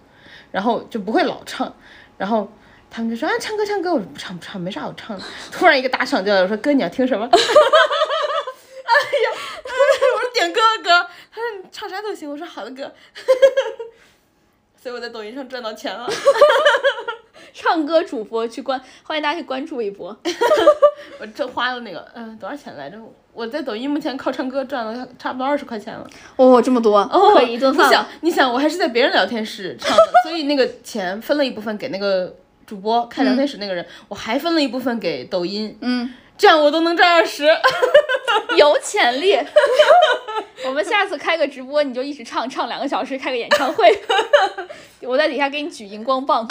[0.52, 1.76] 然后就不会老唱，
[2.18, 2.52] 然后。
[2.96, 5.24] 他们就说啊，唱歌唱歌，我说不唱不唱，没啥好唱的。
[5.52, 7.26] 突然一个打赏进来，我说哥你要听什么？
[7.26, 7.40] 哎呀，
[9.66, 10.90] 我说点歌哥，
[11.32, 12.94] 他说你唱啥都行，我说好的哥。
[14.80, 16.08] 所以我在抖音上赚到钱了。
[17.54, 20.18] 唱歌主播去关，欢迎大家去关注一波。
[21.22, 22.98] 我这花了那个嗯多少钱来着？
[23.32, 26.08] 我在抖音目前靠唱歌赚了差不多二十块钱了。
[26.36, 27.04] 哦，这么多，
[27.36, 32.36] 可以一顿饭你想。，你想，我还是在别人聊天室唱的，所以那个钱分了一部分给那个
[32.66, 37.46] 主播开聊天室那个人，我还分了一部分给抖音，嗯，这样我都能赚二十。
[38.58, 39.38] 有潜力。
[40.66, 44.02] 我们下次开个直播，你就一直唱唱两个小时，开个演唱会。
[45.02, 46.48] 我在底下给你举荧光棒，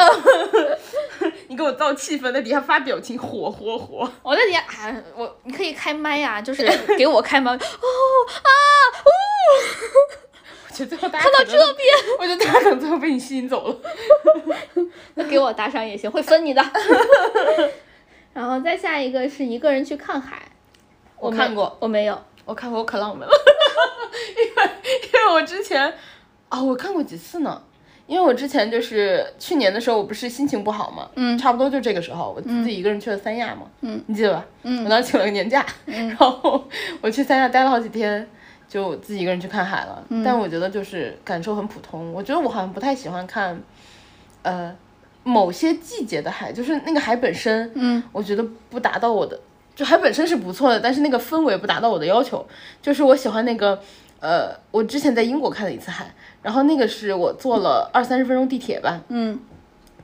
[1.49, 4.11] 你给我造气氛，在底下发表情，火火火。
[4.23, 7.51] 我在底下啊，我你可以开麦呀、就是给我开麦。
[7.53, 7.61] 哦啊
[9.07, 9.09] 呜，
[11.01, 13.77] 看到这边，我觉得大家可能最后被你吸引走了。
[15.15, 16.63] 那给我打赏也行，会分你的。
[18.35, 20.52] 然后再下一个是一个人去看海，没
[21.23, 22.19] 我看过，我没有。
[22.45, 23.33] 我看过，我可浪漫了，
[24.37, 24.71] 因为
[25.05, 25.95] 因为我之前
[26.49, 27.63] 啊、我看过几次呢。
[28.09, 34.45] 因为我之前就是去年的时候，我不是心情不好嘛，嗯差不多就这个时候，我自己一个人去了三亚嘛，嗯，你记得吧？
[34.65, 36.63] 嗯我当时请了个年假，嗯然后
[37.01, 38.29] 我去三亚待了好几天，
[38.69, 40.05] 就自己一个人去看海了。
[40.11, 43.59] 嗯但我觉得就是感受很普通，我觉得我好像不太喜欢看，
[44.43, 44.77] 呃，
[45.23, 49.41] 某些季节的海，就是那个海本身，嗯，我觉得不达到我的，
[49.75, 52.47] 就海本身是不错的，但是那个氛围不达到我的要求。
[52.81, 53.81] 就是我喜欢那个，
[54.21, 59.39] 呃，我之前在英国看了一次海，然后那个是我坐了二三十分钟地铁吧，嗯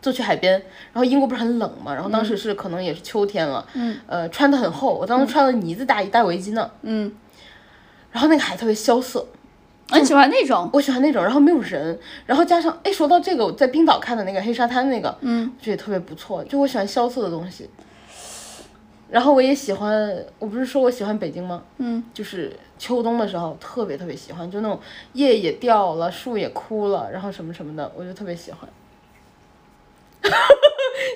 [0.01, 0.53] 坐去海边，
[0.93, 7.13] 然后英国不是很冷嘛，然后当时是可能也是秋天了，嗯呃，穿的很厚，我当时穿了呢子大衣大围巾呢，嗯，
[8.13, 9.27] 然后那个海特别萧瑟，
[9.91, 10.71] 我喜欢那种。
[10.73, 17.69] 我喜欢那种，然后没有人，然后加上，哎，说到这个，我在冰岛看的那个黑沙滩那个，嗯，我觉得也特别不错，就我喜欢萧瑟的东西。
[19.11, 21.63] 然后我也喜欢，我不是说我喜欢北京吗？
[21.79, 24.79] 嗯，就是秋冬的时候特别特别喜欢，就那种
[25.15, 28.69] 叶也掉了，树也枯了，然后什么什么的，我就特别喜欢。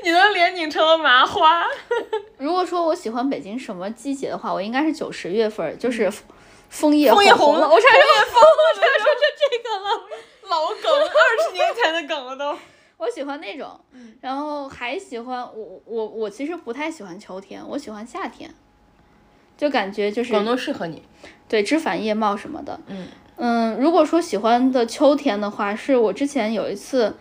[0.05, 1.66] 你的脸拧成了麻花。
[2.38, 6.11] 如果说我喜欢北京什么季节的话，我应该是九十月份儿，就是
[6.70, 7.68] 枫叶枫叶红红了。
[7.68, 9.88] 我差点说，我差点 说就这个了。
[10.48, 12.59] 老梗，二十年前的梗了都。
[13.03, 13.69] 我喜欢那种，
[14.21, 18.49] 然后还喜欢我我我其实不太喜欢秋天，我喜欢夏天，
[19.57, 21.03] 就感觉就是广东适合你。
[21.49, 22.79] 对枝繁叶茂什么的。
[22.87, 27.17] 嗯嗯，如果说喜欢的秋天的话，是我之前有一次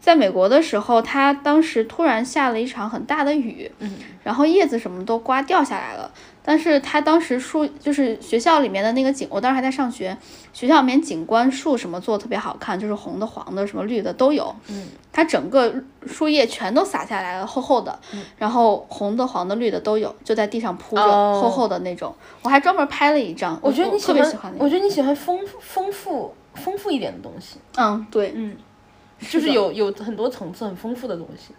[0.00, 6.10] 在美国的时候，它当时突然下了一场很大的雨，嗯然后叶子什么都刮掉下来了。
[6.46, 10.14] 但是他当时树就是学校里面的那个景，我当时还在上学，
[10.52, 14.54] 学校里面景观树什么做的特别好看，就是红的、黄的、什么绿的都有。
[14.68, 15.74] 嗯，它整个
[16.06, 17.98] 树叶全都洒下来了，厚厚的，
[18.36, 22.14] 然后红的、黄的、绿的都有，就在地上铺着，哦厚厚的那种。
[22.42, 24.64] 我还专门拍了一张，我觉得你喜欢，特别喜欢那个。
[24.64, 27.56] 我觉得你喜欢丰丰富丰富一点的东西。
[27.78, 28.54] 嗯，对，嗯，
[29.30, 31.54] 就是的有有很多层次、很丰富的东西。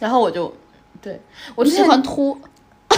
[0.00, 0.52] 然后我就，
[1.00, 1.20] 对
[1.54, 1.64] 我
[2.90, 2.96] 你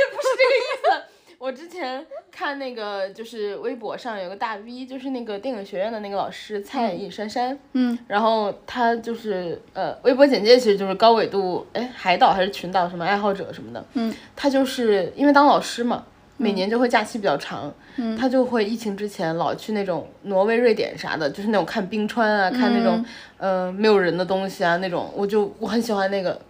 [0.00, 0.46] 喜之前
[0.90, 1.04] 欢秃，
[1.38, 16.04] 我之前看那个就是微博上有个大 V，就是那个电影学院的那个老师蔡颖珊珊，嗯，然后他就是呃，微博简介其实就是高纬度哎海岛还是群岛什么爱好者什么的，嗯，他就是因为当老师嘛，
[16.36, 23.04] 每年就会假期比较长，嗯，他就会疫情之前老去那种挪威、瑞典啥的，就是那种看冰川啊，看那种
[23.38, 26.40] 嗯、呃没有人的东西啊那种，我就我很喜欢那个，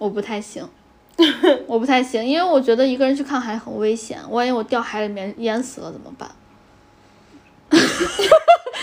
[0.00, 0.68] 我不太行。
[1.68, 6.30] 我不太行，因为我觉得一个人去看海很危险，万一我掉海里面淹死了怎么办？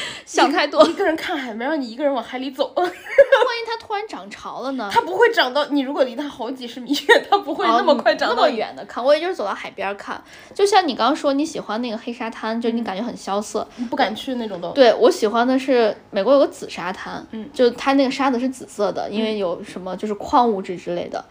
[0.26, 4.90] 想太多，一个人看海没让你一个人往海里走，万一它突然涨潮了呢？
[4.94, 8.50] 它不会涨到你如果离它好几十米远， 它不会那么快长哦那么。
[8.50, 10.22] 远的看，我也就是走到海边儿看。
[10.54, 13.68] 就像你刚刚说你喜欢那个黑沙滩，就你感觉很萧瑟。
[13.90, 14.72] 不敢去那种都。
[14.72, 21.24] 对我喜欢的是美国有个紫沙滩，嗯，就它那个沙子是紫色的，因为有什么就是矿物质之类的。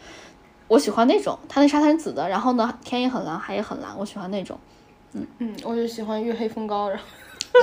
[0.68, 4.58] 我喜欢那种，它那沙滩是紫的，然后呢天也很蓝，海也很蓝，我喜欢那种
[5.12, 7.04] 嗯嗯，我就喜欢月黑风高，然后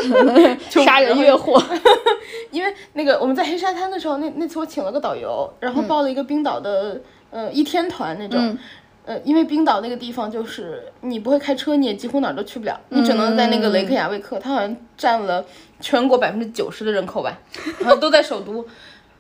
[0.84, 1.62] 杀人越货。
[2.51, 6.99] 因为那个我们在黑沙滩的时候，那那次我请了个导游，然后报了一个冰岛的、
[7.32, 8.39] 呃一天团那种。
[8.39, 8.58] 嗯
[9.06, 15.43] 呃，因为冰岛那个地方就是你不会开车，你也几乎哪儿都去不了，你只能在那个雷克雅未克，它好像占了
[15.82, 17.38] 全国百分之九十的人口吧，
[17.82, 18.65] 然后都在首都，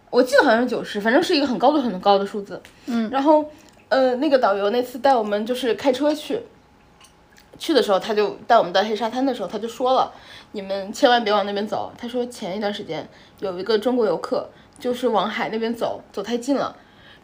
[0.09, 2.61] 我记得好像是九十，反正是一个很高的很高的数字。
[2.85, 3.43] 嗯，然后
[3.89, 6.39] 呃，那个导游那次带我们就是开车去，
[7.57, 10.11] 去的时候他就带我们到黑沙滩的时候，他就说了，
[10.51, 11.91] 你们千万别往那边走。
[11.97, 13.07] 他说前一段时间
[13.39, 16.75] 有一个中国游客就是往海那边走，走太近了。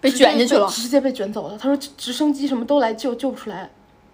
[0.01, 1.57] 被卷进去了直接被卷走了。
[1.57, 3.69] 他说直直升机什么都来救，救不出来。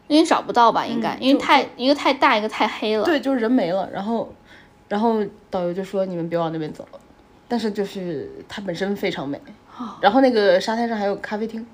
[0.07, 3.03] 因为找不到吧，应该，因为太一个太大，一个太黑了。
[3.03, 3.89] 对，就是人没了。
[3.91, 4.33] 然后，
[4.87, 6.87] 然后导游就说你们别往那边走，
[7.47, 9.39] 但是就是它本身非常美。
[9.99, 11.65] 然后那个沙滩上还有咖啡厅。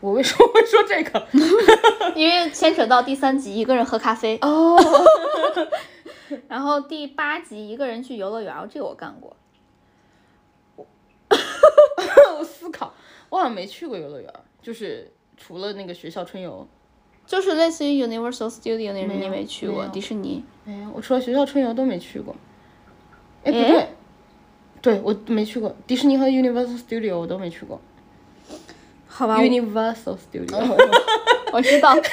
[0.00, 1.26] 我为什么会说这个？
[2.14, 4.76] 因为牵扯到第三集一个人喝咖啡，哦，
[6.48, 9.36] 然后第八集一个人去游乐园，这个我干过。
[12.38, 12.92] 我思考，
[13.30, 14.32] 我好像没去过游乐园，
[14.62, 16.66] 就是除了那个学校春游，
[17.26, 20.44] 就是类似于 Universal Studio 那种，你没去过没迪士尼？
[20.64, 22.36] 没有，我除了学校春游都没去过。
[23.44, 23.88] 哎，不对，
[24.82, 27.80] 对我没去过迪士尼和 Universal Studio 我都没去过。
[29.16, 30.76] 好吧，Universal Studio，
[31.50, 31.96] 我知道。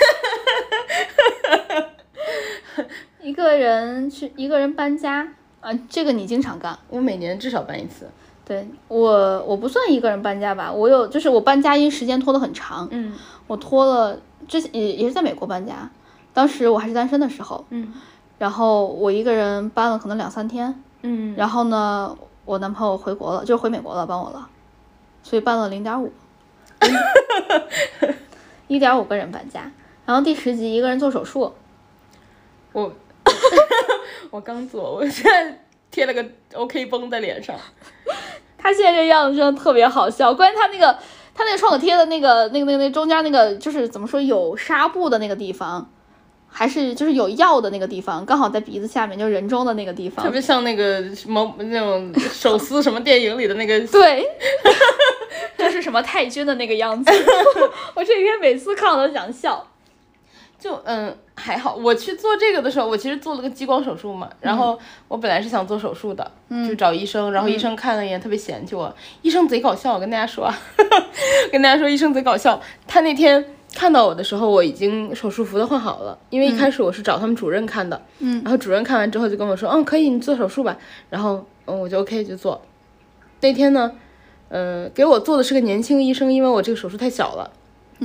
[3.22, 5.28] 一个人去，一个人搬家
[5.60, 6.80] 啊，这个你经常干。
[6.88, 8.10] 我每年至少搬一次。
[8.46, 13.14] 对我，我不算一个人搬家吧，我有，就是我搬家因为时间拖得很长，嗯。
[13.48, 15.90] 我拖了之前也也是在美国搬家，
[16.34, 17.92] 当时我还是单身的时候，嗯。
[18.38, 24.48] 然后我一个人搬了可能两三天，嗯，然后呢，我男朋友回国了，就是回美国了，帮我了，
[25.22, 26.10] 所以搬了零点五，
[28.68, 29.72] 一点五个人搬家。
[30.06, 31.54] 然后第十集一个人做手术，
[32.74, 32.94] 我
[34.32, 37.56] 我刚做，我现在贴了个 OK 绷在脸上。
[38.58, 40.98] 他现在这样子真的特别好笑，关键他那个
[41.36, 45.90] 他那个创可贴的那个那个那个那中间那个就是怎么说有纱布的那个地方，
[46.56, 50.24] 还是就是有药的那个地方，刚好在鼻子下面，就是人中的那个地方。
[50.24, 54.24] 特别像那个什么那种 手撕什么电影里的那个，对，
[55.58, 57.12] 就是什么太君的那个样子。
[57.96, 59.68] 我这几天每次看我都想笑。
[60.60, 61.76] 就嗯还好。
[61.76, 66.32] 我去做这个的时候，我其实做了个激光手术嘛，然后我本来是想做手术的，
[66.66, 68.96] 就找医生，然后医生看了一眼，特别嫌弃我。
[69.24, 70.58] 医生贼搞笑，我跟大家说啊，
[71.52, 72.62] 跟大家说，医生贼搞笑。
[72.88, 80.78] 他那天看到我的时候，我已经手术服都换好了，因为一开始我是找他们主任看的，嗯然后主任看完之后就跟我说，嗯，可以，你做手术吧。
[81.10, 82.62] 然后嗯，我就 OK 就做。
[83.42, 83.92] 那天呢，
[84.50, 87.52] 呃，给我做的是个年轻医生，因为我这个手术太小了。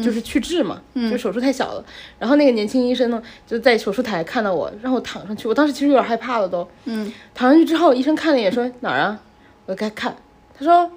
[0.03, 1.85] 就是去痣嘛，就手术太小了。
[2.21, 5.49] 然后那个年轻医生呢，就在手术台看到我，让我躺上去。
[5.49, 6.69] 我当时其实有点害怕了都。
[6.85, 9.19] 嗯，躺上去之后，医生看了一眼说哪儿啊？
[9.67, 10.15] 我给他看，
[10.57, 10.89] 他说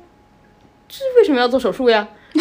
[0.88, 2.08] 这为什么要做手术呀？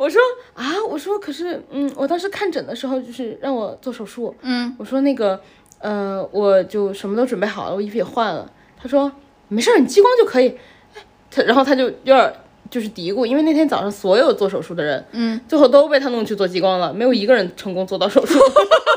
[0.00, 0.18] 我说
[0.54, 4.34] 啊，我说可是嗯，我当时看诊的时候就是让我做手术。
[4.40, 5.38] 嗯，我说那个
[5.78, 8.50] 呃，我就什么都准备好了，我衣服也换了。
[8.80, 9.12] 他说
[9.48, 10.48] 没事儿，你激光就可以。
[10.94, 12.32] 哎他然后他就有点
[12.70, 18.38] 就是嘀咕，因为那天早上所有做手术的人，嗯，最后都被他弄去做激光了，没有一个人成功做到手术。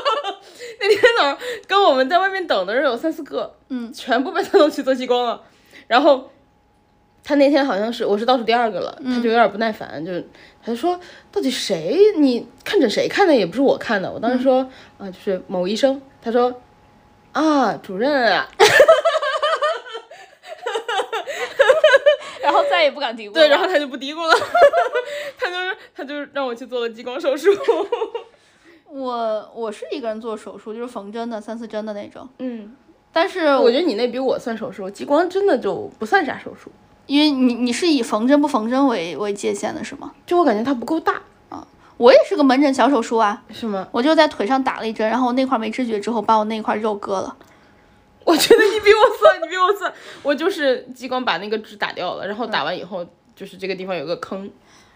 [0.80, 1.36] 那天早上
[1.68, 5.42] 跟我们在外面等的人有三四个，嗯，全部被他弄去做激光了。
[5.86, 6.30] 然后
[7.24, 10.12] 他那天好像是我是倒数第二个了，他就有点不耐烦，就
[10.62, 11.00] 他就说
[11.32, 11.98] 到底谁？
[12.18, 14.68] 你看诊谁看的也不是我看的，我当时说
[14.98, 16.60] 啊、就是某医生，他说
[17.32, 18.46] 啊，主任啊，
[22.42, 23.34] 然后再也不敢嘀咕了。
[23.34, 24.34] 对，然后他就不嘀咕了，
[25.40, 27.50] 他就是他就让我去做了激光手术。
[28.86, 32.76] 我我是一个人做手术，就是缝针的三四针的那种，嗯，
[33.12, 36.70] 但是我觉得你那比我算手术，激光真的就不算啥手术，
[37.06, 40.12] 因为你你是以缝针不缝针为为界限的是吗？
[40.26, 43.86] 就我感觉它不够大啊，我也是个门诊小手术啊，是吗？
[43.92, 47.36] 我就在腿上打了一针，然后那块没知觉之后把我那块肉割了。
[48.24, 49.92] 我觉得你比我算，你比我算，
[50.22, 54.50] 我就是激光把那个痣打掉了，然后打完以后就是这个地方有个坑，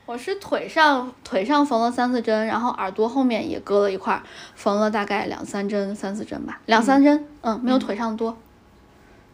[0.06, 4.22] 我是腿上腿上缝了三四针，然后耳朵后面也割了一块儿，
[4.54, 8.34] 缝了大概两三针、三四针吧，两三针，嗯，没有腿上多，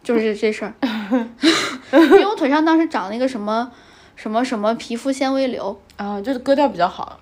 [0.02, 0.74] 就是这这事儿。
[1.92, 3.70] 因为我腿上当时长了一个什么
[4.16, 7.20] 什么什么皮肤纤维瘤啊，就是割掉比较好。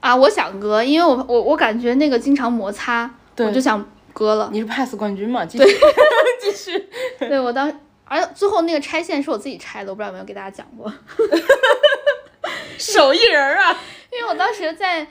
[0.00, 4.50] 啊，我想割，因为我我我感觉那个经常摩擦，我就想割了。
[4.52, 5.44] 你是 pass 冠军嘛？
[5.44, 5.64] 继续，
[6.40, 6.88] 继续。
[7.20, 7.72] 对我当，
[8.04, 10.92] 而最后那个拆线是我自己拆的，我不知道有没有给大家讲过。
[12.78, 13.78] 手艺人儿啊！
[14.10, 15.06] 因为我当时在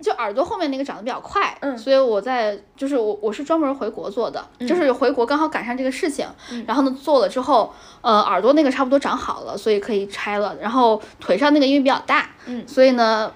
[0.00, 6.26] 就耳朵后面那个长得比较快，嗯所以我在就是我我是专门回国做的，就是回国刚好赶上这个事情，
[6.66, 7.72] 然后呢做了之后，
[8.02, 13.32] 呃耳朵那个差不多长好了，所以可以拆了，然后腿上那个因为比较大，嗯所以呢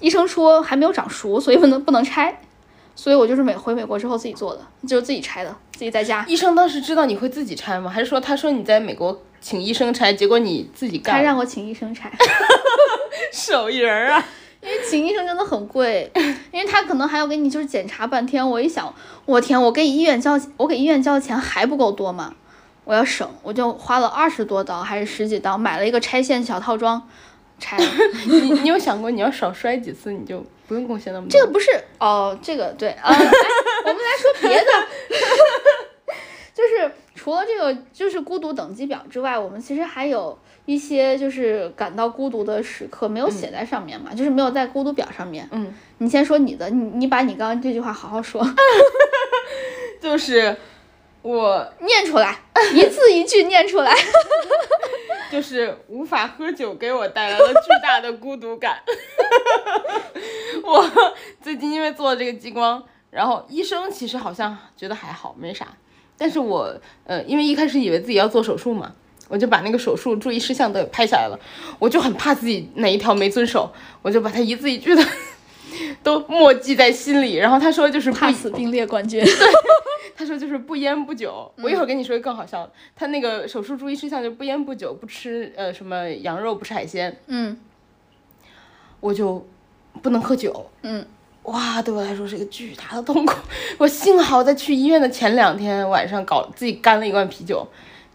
[0.00, 2.40] 医生说还没有长熟，所以不能不能拆，
[2.94, 6.24] 所以我就是美回美国之后自己做的，就是自己拆的，自己在家。
[6.28, 7.90] 医生当时知道你会自己拆吗？
[7.90, 11.16] 还是说他说你在美国请医生拆，结果你自己干？
[11.16, 12.10] 他让我请医生拆
[13.32, 14.24] 手艺人儿啊！
[14.60, 16.10] 因为请医生真的很贵，
[16.52, 18.46] 因为他可能还要给你就是检查半天。
[18.48, 18.92] 我一想，
[19.24, 22.34] 我天，我给医院交我给医院交的钱还不够多吗？
[22.84, 27.08] 我要省，我就花了二十多刀还是十几刀买了一个拆线小套装，
[27.58, 27.84] 拆了。
[28.26, 31.30] 你你有想过你要少摔几次，你就不用贡献那么多？
[31.30, 33.16] 这个不是哦，这个对啊、哎
[33.84, 34.70] 我们来说别的，
[36.52, 40.36] 就是除了这个就是孤独等级表之外，我们其实还有
[40.68, 45.48] 一些就是感到孤独的时刻没有写在上面嘛，就是没有在孤独表上面。
[45.50, 48.46] 嗯，你先说你的，你你把你刚刚这句话好好说，
[49.98, 50.54] 就是
[51.22, 52.38] 我念出来，
[52.74, 53.94] 一字一句念出来。
[55.32, 58.78] 就是无法喝酒给我带来了巨大的孤独感。
[60.62, 65.68] 我最近因为做了这个激光，然后医生其实好像觉得还好，没啥。
[66.18, 68.92] 但是我呃，因为一开始以为自己要做手术嘛，
[69.28, 71.38] 我就把那个手术注意事项都给拍下来了。
[71.78, 73.70] 我就很怕自己哪一条没遵守，
[74.02, 75.04] 我就把它一字一句的
[76.02, 77.36] 都默记在心里。
[77.36, 79.24] 然后他说就是不怕死并列冠军。
[80.16, 82.72] 他说就是不烟不酒，我一会儿跟你说一个更好笑的。
[82.96, 87.56] 他那个手术注意事项就不烟不酒，不吃呃什么羊肉，不吃海鲜，嗯
[88.98, 89.46] 我就
[90.02, 90.68] 不能喝酒。
[90.82, 91.06] 嗯，
[91.44, 93.32] 哇，对我来说是一个巨大的痛苦。
[93.78, 97.64] 我幸好在去医院的前两天晚上搞自己干了一罐啤酒，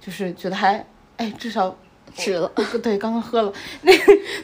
[0.02, 0.86] 就是觉得还
[1.18, 1.76] 哎至少
[2.16, 2.52] 值了。
[2.82, 3.54] 对刚刚喝了。
[3.82, 3.92] 那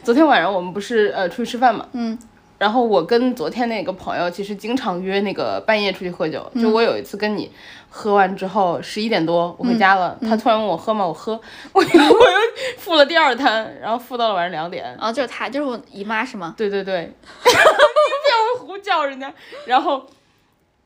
[0.03, 2.17] 昨天晚上我们不是呃出去吃饭嘛，嗯
[2.57, 6.51] 然后我跟昨天那个朋友其实经常约那个半夜出去喝酒。
[6.55, 7.49] 就我有一次跟你
[7.89, 11.07] 喝完之后十一点多我回家了，他突然问我喝吗？
[11.07, 11.39] 我喝，
[11.71, 12.37] 我又我又
[12.77, 14.83] 付了第二摊，然后付到了晚上两点。
[14.97, 16.53] 然后就是他，就是我姨妈是吗？
[16.57, 17.03] 对对对，
[17.45, 19.33] 你别胡叫人家。
[19.65, 20.05] 然后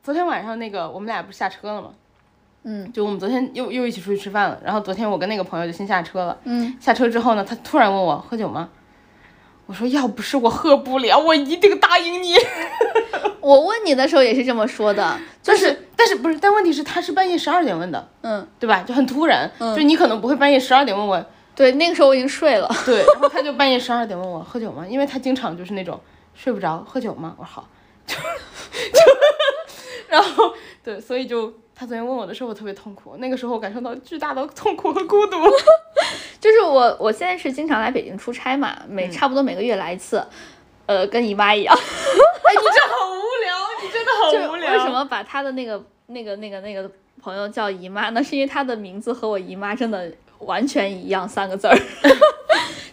[0.00, 1.90] 昨天晚上那个我们俩不是下车了吗？
[2.64, 4.58] 嗯就我们昨天又又一起出去吃饭了。
[4.64, 6.36] 然后昨天我跟那个朋友就先下车了。
[6.44, 8.68] 嗯，下车之后呢，他突然问我喝酒吗？
[9.66, 12.34] 我说要不是我喝不了，我一定答应你。
[13.40, 16.38] 我问你的时候也是这么说的，就是但是不是？
[16.38, 18.82] 但问题是他是半夜十二点问的，嗯，对吧？
[18.86, 21.24] 就很突然，就你可能不会半夜十二点问我，
[21.56, 22.70] 对，那个时候我已经睡了。
[22.84, 24.86] 对，然后他就半夜十二点问我喝酒吗？
[24.86, 25.98] 因为他经常就是那种
[26.34, 27.34] 睡不着，喝酒吗？
[27.38, 27.68] 我说好，
[28.06, 28.16] 就
[28.92, 29.00] 就，
[30.08, 30.52] 然后
[30.82, 35.36] 对，所以就他昨天问我的时候，我特别痛苦，那个时候我感受到巨大的痛苦和孤独。
[36.40, 40.22] 就是我，我现在是经常来北京出差嘛，每差不多每个月来一次，
[40.86, 41.74] 呃，跟姨妈一样。
[41.74, 44.72] 哎，你这好无聊，你真的就是好无聊。
[44.72, 44.88] 为什？
[44.90, 48.22] 么把他的那个、那个、那个、那个朋友叫姨妈呢？
[48.24, 51.76] 是因为他的名字和我姨妈真的完全一样，三个字儿。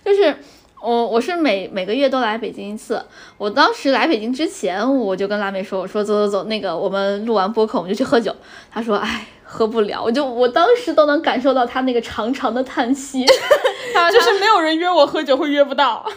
[0.04, 0.36] 就是
[0.82, 3.04] 我，我是每每个月都来北京一次。
[3.38, 8.36] 我当时来北京之前，我就跟辣妹说，我说走走走，那个我们录完播客我们就去喝酒。
[8.72, 9.26] 她说，哎。
[9.54, 13.26] 喝不了，我就我当时都能感受到他那个长长的叹息，
[13.94, 16.10] 他就是没有人约我喝酒会约不到。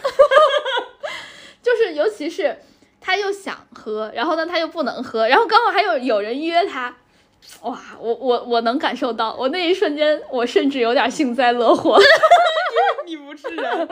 [1.61, 2.57] 就是尤其是
[3.01, 6.95] 他又想喝，然后呢他又不能喝，然后刚好还有有人约他，
[7.61, 11.97] 哇，我我我能感受到，我那一瞬间我甚至有点幸灾乐祸。
[13.05, 13.89] 你不是人，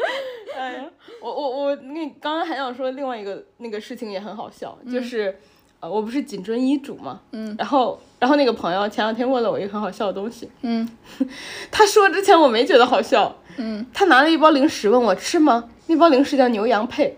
[0.58, 0.86] 哎呀，
[1.22, 5.38] 我我我那刚刚还想说另外一个那个事情也很好笑，就是。
[5.80, 10.88] 呃我不是谨遵医嘱嘛，嗯，然后然后那个朋友前两天问了我一个很好笑的东西，嗯，
[11.70, 15.70] 他说之前我没觉得好笑，嗯，他拿了一包零食问我吃吗？
[15.88, 17.18] 那包零食叫牛羊配。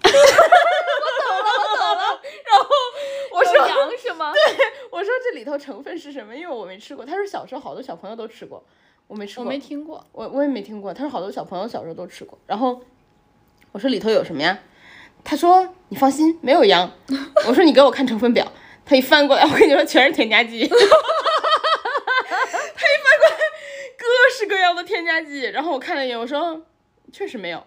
[0.02, 0.16] 我懂
[1.44, 2.20] 了，我懂了。
[2.46, 2.66] 然后
[3.34, 4.32] 我说有羊是吗？
[4.96, 6.34] 我说这里头成分是什么？
[6.34, 7.04] 因为我没吃过。
[7.04, 8.64] 他说小时候好多小朋友都吃过，
[9.06, 9.44] 我没吃过。
[9.44, 10.02] 我没听过。
[10.12, 10.94] 我我也没听过。
[10.94, 12.38] 他说好多小朋友小时候都吃过。
[12.46, 12.80] 然后
[13.72, 14.58] 我说里头有什么呀？
[15.22, 16.90] 他说你放心，没有羊。
[17.46, 18.50] 我说你给我看成分表。
[18.86, 20.64] 他一翻过来，我跟你说全是添加剂。
[20.66, 20.80] 他一翻
[23.18, 23.36] 过来，
[23.98, 25.42] 各式各样的添加剂。
[25.42, 26.64] 然后我看了一眼，我说
[27.12, 27.62] 确实没有。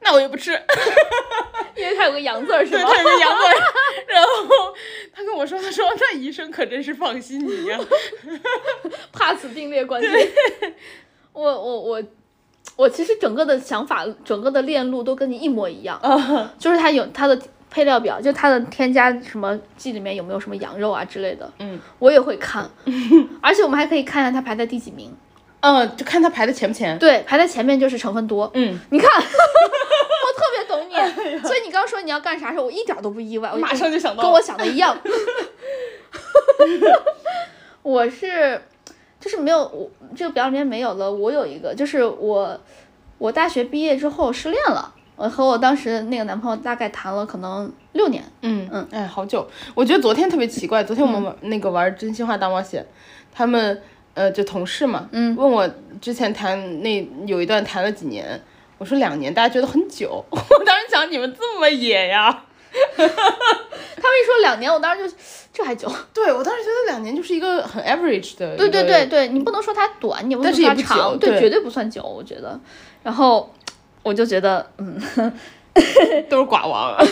[0.00, 0.52] 那我就不吃，
[1.74, 2.90] 因为它有个羊字儿是对，吗？
[2.94, 3.54] 他有个羊字儿。
[4.08, 4.74] 然后
[5.12, 7.78] 他跟我说，他说那医生可真是放心你呀、
[9.12, 10.08] 怕死并列关系。
[11.32, 12.02] 我我我
[12.76, 17.38] 我其实整个的想法，整个的链路都跟你一模一样，啊，就是它有它的
[17.70, 22.68] 配料表，就它的添加什么剂里面有没有什么羊肉啊之类的，嗯我也会看，
[23.42, 25.14] 而且我们还可以看一下它排在第几名。
[25.60, 26.96] 嗯，就看它排的前不前。
[27.00, 28.48] 对，排在前面就是成分多。
[28.54, 29.10] 嗯，你看，
[31.42, 34.96] 所以你刚说你要干啥事儿，我一点儿都不意外，我马上就想到跟我想的一样。
[37.82, 38.60] 我是
[39.20, 42.60] 就是没有我这个表里面没有了，我有一个就是我
[43.18, 49.48] 我大学毕业之后失恋了，我和我当时那个男朋友大概谈了可能六年，嗯嗯，哎，好久。
[49.74, 52.86] 我觉得昨天特别奇怪，昨天我们玩、那个玩真心话大冒险，
[53.32, 53.82] 他们
[54.14, 55.34] 呃就同事嘛，嗯。
[55.36, 55.68] 问我
[56.00, 58.40] 之前谈那有一段谈了几年，
[58.78, 60.24] 我说两年，大家觉得很久。
[60.30, 62.44] 我当时想你们这么野呀？
[62.96, 63.10] 他们
[64.20, 65.16] 一说两年，我当时就
[65.52, 72.58] 这还久，对我当时觉得两年就是一个很 average 的，对对对，对，你不能说它短，你也不能说它长，对绝对不算久，我觉得。
[73.02, 73.52] 然后
[74.02, 75.00] 我就觉得，嗯，
[76.28, 76.94] 都是寡王。
[76.94, 77.04] 啊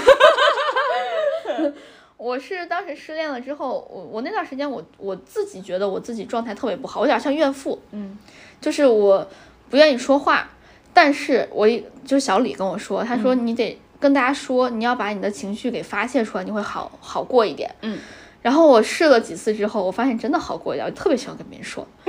[2.19, 8.19] 我是当时失恋了之后，我我那段时间我我自己觉得我自己状态特别不好，我有点像怨妇，嗯，
[8.61, 9.29] 就是我
[9.69, 10.49] 不愿意说话，
[10.97, 17.99] 但是我一就是小李跟我说，他说你得跟大家说，你要把你的情绪给发泄出来，你会好好过一点，嗯。
[18.41, 21.87] 然后我试了几次之后，我发现真的好过一点，我特别喜欢跟别人说，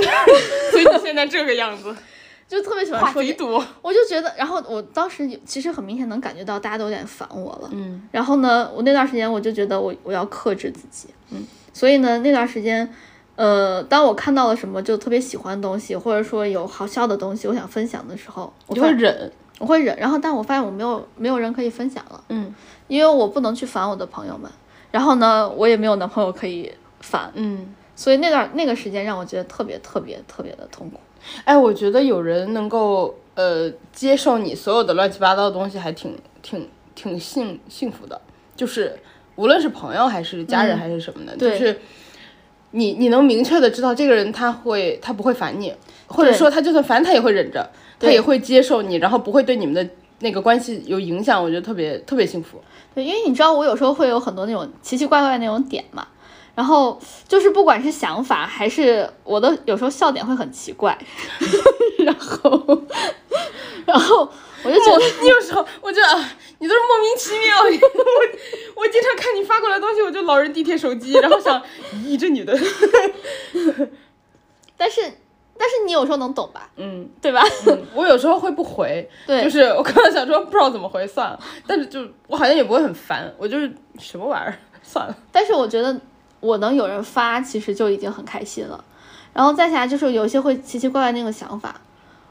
[0.71, 1.93] 所以你现在这个样子，
[2.47, 3.61] 就特别喜欢话说这贼多。
[3.81, 8.07] 我就觉得，然后我当时其实很明显能感觉到大家都有点烦我了，嗯。
[8.09, 12.89] 然后呢，我那段时间我就觉得我我要克制自己，嗯，所以呢那段时间，
[13.37, 19.31] 呃，当我看到了什么就特别喜欢的东西，或者说有好笑的东西，我想分享的时候，我就会忍。
[19.59, 22.53] 我会忍，然后但我发现我没有没有人可以分享了，嗯
[22.87, 24.51] 因为我不能去烦我的朋友们，
[24.91, 27.73] 然后呢，我也没有男朋友可以烦，嗯。
[27.95, 30.99] 所以那段那个时间让我觉得特别特别特别的痛苦。
[31.45, 38.21] 哎，我觉得有人能够呃接受你所有的乱七八糟的东西，还挺挺挺幸幸福的。
[38.55, 38.95] 就是
[39.35, 41.81] 无论是朋友还是家人还是什么的，就对是
[42.77, 45.73] 你你能明确的知道这个人他会他不会烦你，
[46.05, 47.67] 或者说他就算烦他也会忍着，
[47.99, 51.43] 他也会接受你，然后不会对你们的那个关系有影响。
[51.43, 52.61] 我觉得特别特别幸福。
[52.93, 56.07] 对，因为你知道我有时候会有很多那种奇奇怪怪的那种点嘛，
[56.53, 60.95] 然后就是不管是想法还是我的有时候笑点会很奇怪，
[62.05, 62.81] 然后
[63.85, 64.29] 然后
[64.63, 66.29] 我就觉得你有时候我觉得啊，
[66.59, 67.63] 你都是莫名其妙。
[67.63, 71.61] 我我经常看你发过来东西，我就老人地铁手机，然后想，
[72.05, 72.53] 咦，这女的，
[74.77, 75.01] 但是
[75.59, 77.09] 但是你有时候能懂吧，嗯。
[77.21, 77.43] 对吧？
[77.67, 85.15] 嗯我有时候会不回， 对就是我刚刚想说不知道怎么回，算了，但是就我好像也不会很烦，我就是什么玩意儿，算了。
[85.31, 85.99] 但是我觉得
[86.39, 88.83] 我能有人发，其实就已经很开心了。
[89.33, 91.79] 然后再下来就是有一些会奇奇怪怪那个想法，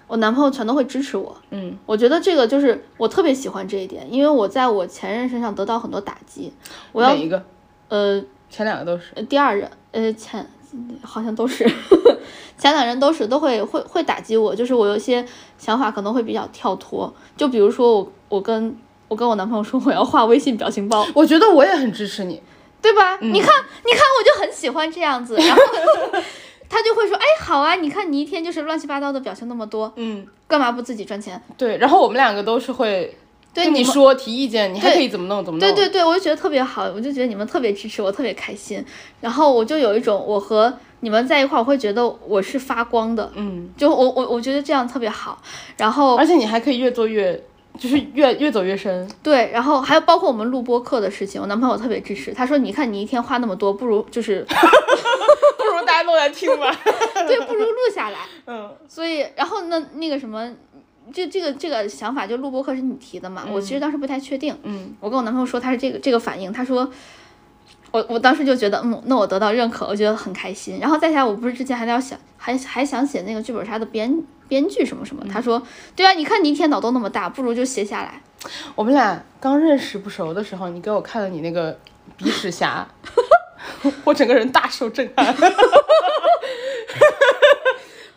[0.07, 1.37] 我男朋友全都会支持我。
[1.51, 6.53] 嗯，我觉得这个就是我特别喜欢这一点，因为我在我前任身上得到很多打击。
[6.93, 7.43] 我要哪一个？
[7.89, 9.13] 呃前两个都是。
[9.15, 10.45] 呃第二任呃前
[11.03, 11.65] 好像都是
[12.59, 15.25] 前两任都是都会会会打击我，就是我有一些
[15.59, 18.77] 想法可能会比较跳脱，就比如说我我跟
[19.09, 22.43] 我跟我男朋友说我要画微信表情包，我觉得我也很支持你。
[22.83, 23.19] 对吧？
[23.21, 23.51] 你看，
[23.85, 25.63] 你看，我就很喜欢这样子，然后
[26.69, 31.41] 他就会说，哎，好啊，你看你一天就是乱七八糟的表情那么多，嗯，干嘛不自己赚钱？
[31.57, 31.77] 对。
[31.79, 33.17] 然后我们两个都是会
[33.55, 35.69] 对你说提意见，你还可以怎么弄怎么弄。
[35.69, 38.85] 对对对，我就觉得特别好，我就觉得你们特别支持我，特别开心。
[39.21, 45.41] 然后我就有一种我和你们在一块儿，我会觉得我是发光的，嗯，就我我我觉得这样特别好。
[45.77, 47.43] 然后而且你还可以越做越，
[47.79, 49.09] 就是越越走越深。
[49.23, 56.71] 对，然后还有包括我们录播课的事情，我男朋友特别支持，他说你看你一天花那么多，不如就是 不如大家都来听吧。
[57.27, 58.19] 对，不如录下来。
[58.47, 60.51] 嗯所以，然后那那个什么，
[61.13, 63.45] 这这个这个想法，就录播课是你提的嘛？
[63.53, 64.57] 我其实当时不太确定。
[64.63, 66.89] 嗯我跟我男朋友说他是这个这个反应，他说，
[67.91, 70.79] 我我当时就觉得，嗯，那我得到认可，我觉得很开心。
[70.81, 75.25] 然后再下来，我不是之前还要想，还还想写那个剧本杀的编编剧什么什么。
[75.33, 75.63] 他说，
[75.95, 78.23] 对啊，你看你一天脑洞那么大，不如就写下来。
[78.75, 81.79] 我们俩刚认识不熟的时候，你给我看了你那个
[82.17, 82.87] 鼻屎侠，
[84.05, 85.35] 我整个人大受震撼，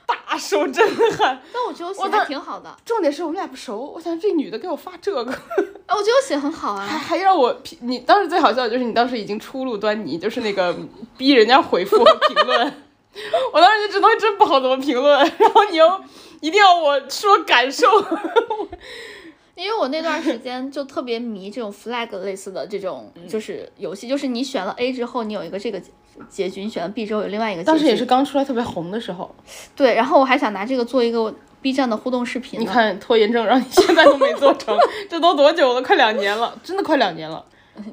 [0.05, 1.41] 大受震撼。
[1.51, 7.77] 但我觉得我写的挺好的，重点是我们俩不熟，我想这女的给我发这个，啊，我觉得我写很好啊，还还让我评。
[7.81, 10.75] 你当时最好笑的就是你当时已经初露端倪，就是那个
[11.17, 12.73] 逼人家回复和评论，
[13.53, 16.01] 我当时就知道真不好怎么评论，然后你又
[16.41, 17.87] 一定要我说感受。
[19.55, 25.81] 因为我那段时间就特别迷这种 flag 类似的这种就是游戏，就是你选了 A 之后，你有一个这个
[26.29, 27.67] 结局；你选了 B 之后，有另外一个结局。
[27.67, 29.35] 当时也是刚出来特别红的时候。
[29.75, 32.57] 对，然后我还想拿这个做一个 B 站的互动视频。
[32.57, 34.77] 你看拖延症让你现在都没做成，
[35.09, 35.81] 这都多久了？
[35.81, 37.43] 快两年了，真的快两年了。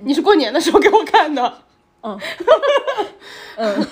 [0.04, 1.62] 你是过年的时候给我看的。
[2.02, 2.16] 嗯。
[3.56, 3.86] 嗯。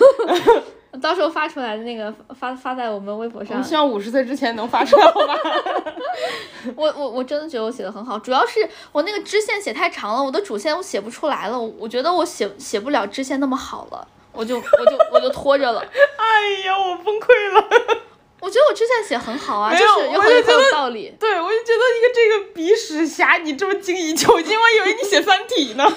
[1.02, 3.62] 到时候发出来的那个发发在我们微博上。
[3.62, 5.34] 希望五十岁之前能发出来，好吧？
[6.76, 15.80] 我我我真的觉得我写的很好，主要是我那个支线写太长了，我的主线我写不出来了，我觉得我写写不了支线那么好了，我就我就我就拖着了。
[16.16, 17.64] 哎呀，我崩溃了！
[18.40, 21.14] 我觉得我支线写很好啊，就是有很很有道理。
[21.18, 25.84] 对，我就觉得一个这个鼻屎侠，你这么精益求精，我以为你写三体呢。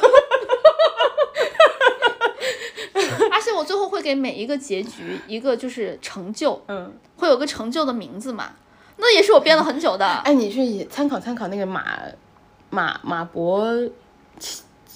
[4.07, 8.51] 给每一个结局一个就是成就，嗯，会有个成就的名字嘛？
[8.95, 10.05] 那也是我编了很久的。
[10.05, 11.83] 哎，你去参考参考那个马
[12.69, 13.67] 马马伯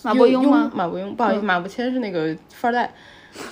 [0.03, 0.71] 马伯庸吗？
[0.73, 2.93] 马伯庸，不好意思，马伯骞是那个富二代，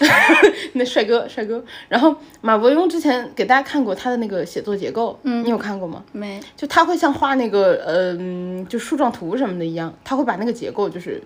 [0.74, 1.62] 那帅哥帅哥。
[1.89, 6.01] 然后马伯庸之前给大家看过他的那个写作结构，嗯，你有看过吗？
[6.14, 6.39] 没。
[6.55, 11.22] 就他会像画那个嗯，就树状图什么的一样，他会把那个结构就是。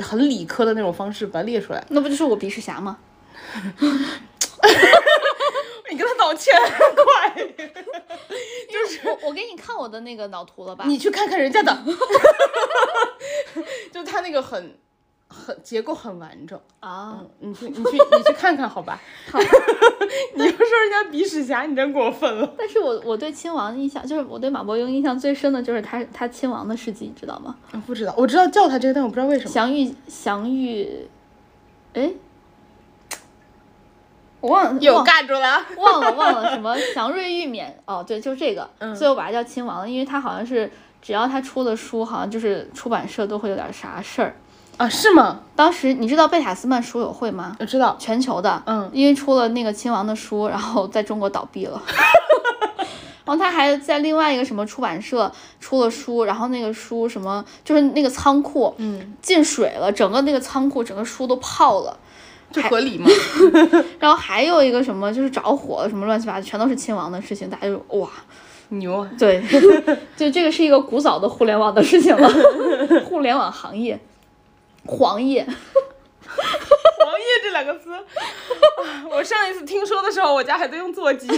[0.00, 2.96] 很理科的那种方式把它列出来，那不就是我鼻屎侠吗？
[5.90, 7.34] 你跟他道歉，快！
[8.70, 10.84] 就是我我给你看我的那个脑图了吧？
[10.86, 11.76] 你去看看人家的，
[13.92, 14.76] 就他那个很
[15.28, 17.22] 很结构很完整啊！
[17.38, 19.00] 你去你去你去看看好吧？
[19.32, 19.38] 好，
[20.34, 22.54] 你要说人家鼻屎侠，你真过分了。
[22.58, 27.56] 但是我我对亲王印象就是我对马伯庸印象最深的就是他他亲王的事迹，你知道吗？
[27.86, 29.50] 不知道，我知道叫他这个，但我不知道为什么。
[29.50, 31.08] 祥玉祥玉，
[31.94, 32.12] 哎。
[34.40, 40.70] 我忘了，又尬住了， 忘了忘了什么祥瑞玉冕哦，对，就是这个，所以我把它叫亲王，因为它好像是
[41.02, 44.36] 只要他出的书，好像就是出版社都会有点啥事儿
[44.76, 44.88] 啊？
[44.88, 45.40] 是吗？
[45.56, 47.56] 当时你知道贝塔斯曼书友会吗？
[47.58, 51.82] 我知道，全球的，嗯，因为出了那个亲王的书，然后在中国倒闭了，
[53.24, 61.96] 然后他还在另外一个什么出版社出了书，然后那个书什么就是那个仓库，嗯，进水了，整个那个仓库整个书都泡了。
[62.50, 63.08] 这合理吗？
[64.00, 68.08] 然后还有一个什么，就是着火，什么乱七八糟，全都是亲王的事情，大家就哇
[68.70, 69.10] 牛啊！
[69.18, 69.42] 对，
[70.16, 72.28] 就这个是一个古早的互联网的事情了，
[73.04, 73.98] 互联网行业，
[74.84, 77.90] 黄页，黄页这两个字，
[79.10, 81.28] 我上一次听说的时候，我家还在用座机。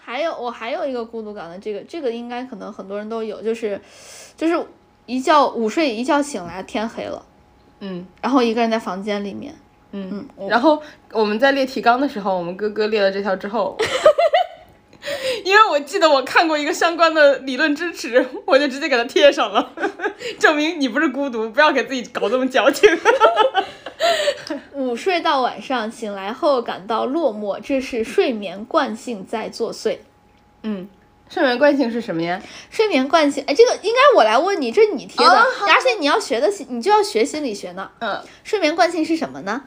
[0.00, 3.80] 还有我还有一个孤独感的，这个这个应该可能很多人都有，就是
[4.36, 4.56] 就是
[5.06, 7.24] 一觉午睡一觉醒来天黑了，
[7.80, 9.54] 嗯，然后一个人在房间里面。
[10.10, 10.82] 嗯，然后
[11.12, 13.76] 我们在列提纲的时候，我们哥哥列了这条之后，
[15.44, 19.72] 因为我记得我看过一个相关的理论支持，我就直接给他贴上了，
[20.38, 22.88] 证明你不是孤独，不要给自己搞这么矫情。
[24.74, 29.98] 午睡到晚上，醒来后感到落寞，这是睡眠惯性在作祟。
[30.62, 30.88] 嗯，
[31.28, 32.40] 睡眠惯性是什么呀？
[32.70, 37.90] 睡眠惯性，哎，这个应该我来问你，这是你贴的，而且你要学的，你就要学心理学呢。
[38.00, 39.62] 嗯，睡眠惯性是什么呢？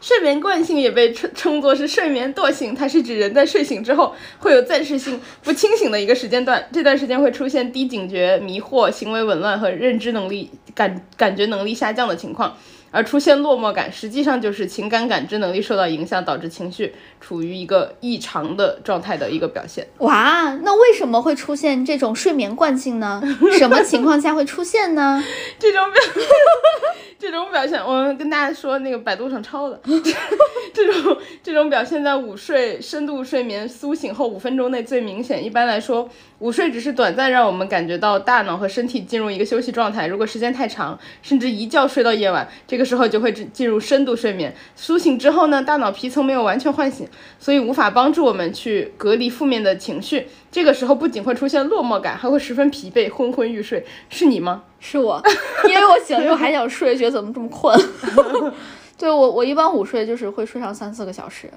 [0.00, 12.56] 睡眠惯性也被称称作是睡眠惰性，它是指人在睡醒之后会有暂时性不清醒的一个时间段，这段时间会出现低警觉、迷惑、行为紊乱和认知能力感感觉能力下降的情况。
[12.90, 19.86] 而出现落寞感，实际上就是情感感知能力受到影响，导致情绪处于一个异常的状态的一个表现。
[19.98, 23.22] 哇，那为什么会出现这种睡眠惯性呢？
[23.58, 25.22] 什么情况下会出现呢？
[25.60, 26.02] 这种表，
[27.18, 29.80] 这种表现，我跟大家说，那个百度上抄的。
[30.72, 35.44] 这 种这种表现在午睡、深度睡眠、苏醒后五分钟内最明显。
[35.44, 36.08] 一般来说，
[36.38, 40.06] 午睡只是短暂让我们感觉到大脑和身体进入一个休息状态。
[40.06, 44.54] 如果时间太长，甚至一觉睡到夜晚，这个时候就会进进入深度睡眠。
[44.76, 47.08] 苏醒之后呢，大脑皮层没有完全唤醒，
[47.40, 50.28] 所以无法帮助我们去隔离负面的情绪。
[50.50, 53.84] 这个时候不仅会出现落寞感，还会十分疲惫，昏昏欲睡。
[54.08, 54.64] 是你吗？
[54.80, 55.22] 是我，
[55.68, 57.78] 因为我醒了之后还想睡，觉得怎么这么困。
[58.96, 61.50] 对我，我一般午睡就是会睡上三四个小时。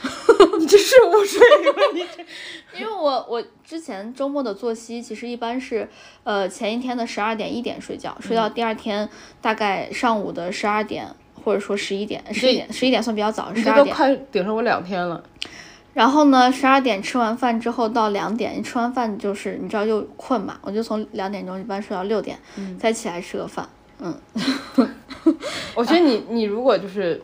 [0.58, 1.40] 你这是午睡
[1.72, 1.82] 吗？
[1.94, 5.88] 你这，因为我我之前周末的作息其实一般是，
[6.24, 9.08] 呃，前一天的十二点一点睡觉，睡到第二天
[9.40, 11.08] 大概上午的十二点，
[11.44, 13.76] 或者说十一点，十一点十一点算比较早，十二点。
[13.76, 15.22] 这都快顶上我两天了。
[15.98, 22.38] 然后呢，十二点吃完饭之后到两点，你吃完饭就是你知道又困嘛，我就从两点钟一般睡到六点，
[22.78, 23.68] 再起来吃个饭。
[23.98, 24.16] 嗯，
[25.74, 27.20] 我觉得你你如果就是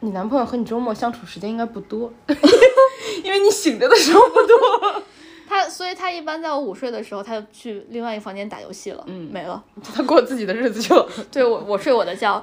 [0.00, 2.12] 你男朋友和你周末相处时间应该不多，
[3.22, 5.02] 因为你醒着的时候不多。
[5.48, 9.04] 他所以他一般在我午睡的时候，他就去另外一个房间打游戏了。
[9.06, 9.62] 嗯，没了，
[9.94, 11.08] 他过自己的日子去了。
[11.30, 12.42] 对我我睡我的觉，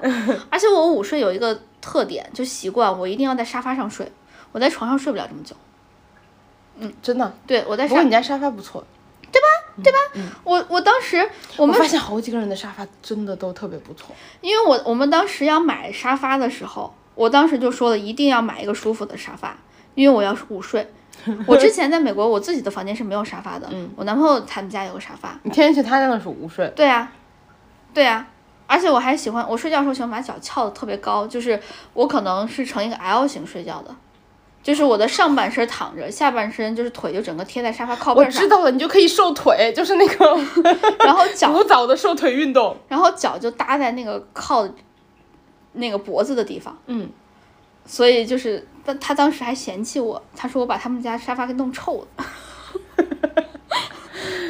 [0.49, 4.09] 而且我午睡有一个特点，就习惯我一定要在沙发上睡，
[4.53, 5.53] 我在床上睡不了这么久。
[6.77, 7.87] 嗯，真的，对我在。
[7.87, 8.83] 不过你家沙发不错，
[9.31, 9.47] 对吧？
[9.83, 9.97] 对吧？
[10.43, 14.15] 我我当时我们发现好几个人的沙发真的都特别不错。
[14.41, 19.57] 因为我我们当时要买沙发的时候，我当时就说了一定要买一个舒服的沙发，
[19.95, 20.87] 因为我要午睡。
[21.47, 23.67] 我之前在美国，我自己的房间是没有沙发的。
[23.71, 23.89] 嗯。
[23.95, 25.39] 我男朋友他们家有个沙发。
[25.43, 26.67] 你天天去他家那是午睡？
[26.75, 27.11] 对啊，
[27.93, 28.27] 对啊，
[28.67, 31.59] 而且我还喜欢我睡觉的时候喜欢把脚翘的特别高，就是
[31.93, 33.95] 我可能是成一个 L 型睡觉的。
[34.63, 38.27] 就是我的上半身躺着，下半身就是腿就整个贴在沙发靠背上。
[38.27, 40.25] 我知道了，你就可以瘦腿，就是那个，
[41.03, 44.67] 然后脚古早的瘦腿运动，然后脚就搭在那个靠
[45.73, 46.77] 那个脖子的地方。
[46.87, 47.09] 嗯，
[47.85, 52.25] 所以就是他他当时还嫌弃我，他说我把他们家沙发给弄臭了。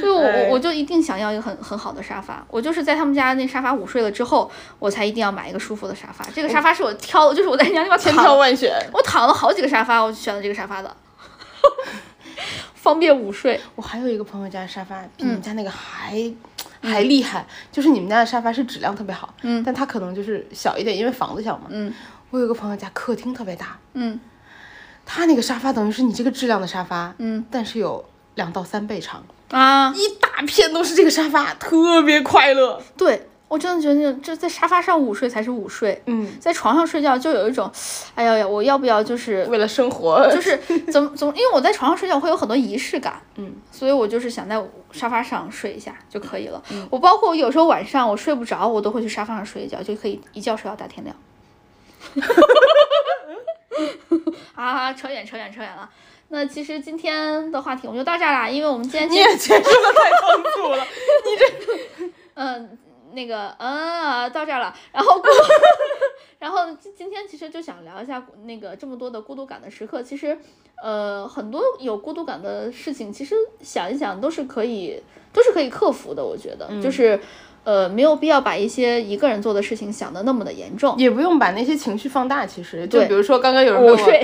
[0.04, 2.45] 所以，我我我就一定想要一个很很好的沙发。
[2.49, 4.49] 我就是在他们家那沙发午睡了之后，
[4.80, 6.26] 我才一定要买一个舒服的沙发。
[6.34, 10.95] 这个沙发是我挑的， 就是我在人家地方千挑万选，我躺了好几个沙发，我就选了这个沙发的，
[12.76, 13.60] 方便午睡。
[13.76, 16.32] 我还有一个朋友家的沙发比你们家那个还
[16.82, 21.93] 还厉害，就是你们家的沙发是质量特别好，嗯，但它可能就是小一点，因为房子小嘛，嗯。
[22.30, 24.20] 我有个朋友家客厅特别大，嗯，
[25.06, 28.04] 他那个沙发等于是你这个质量的沙发，嗯，但是有
[28.36, 29.24] 两到三倍长。
[29.52, 32.82] 啊，一大片都是这个沙发，特别快乐。
[32.98, 36.02] 对我真的觉得，这在沙发上午睡才是午睡。
[36.08, 37.72] 嗯，在床上睡觉就有一种，
[38.16, 40.58] 哎呀呀，我要不要就是 为了生活，就是
[40.92, 43.22] 怎么怎么，因为我在床上睡觉会有很多仪式感。
[43.36, 44.60] 嗯，所以我就是想在
[44.92, 46.60] 沙发上睡一下就可以了。
[46.90, 51.16] 我包括我有时候晚上我睡不着，我都会去沙发上睡一觉，就可以一觉睡到大天亮。
[54.56, 55.88] 啊， 扯远扯远扯远了。
[56.34, 60.84] 那其实今天的话题我们就到这儿啦，因为我们今天你也结束的太仓促了，
[61.24, 62.76] 你这嗯
[63.12, 65.22] 那个嗯到这儿了，然后
[66.40, 70.36] 然后今今天其实就想聊一下那个这么多的孤独感的时刻，其实
[70.82, 75.00] 呃很多有孤独感的事情，其实想一想都是可以
[75.32, 76.68] 都是可以克服的，我觉得。
[76.82, 77.20] 就是。
[77.64, 82.45] 呃，没有必要把一些一个人做的事情想的那么的严重，也不用把那些情绪放大。
[82.45, 84.22] 其实，就比如说刚刚有人午睡，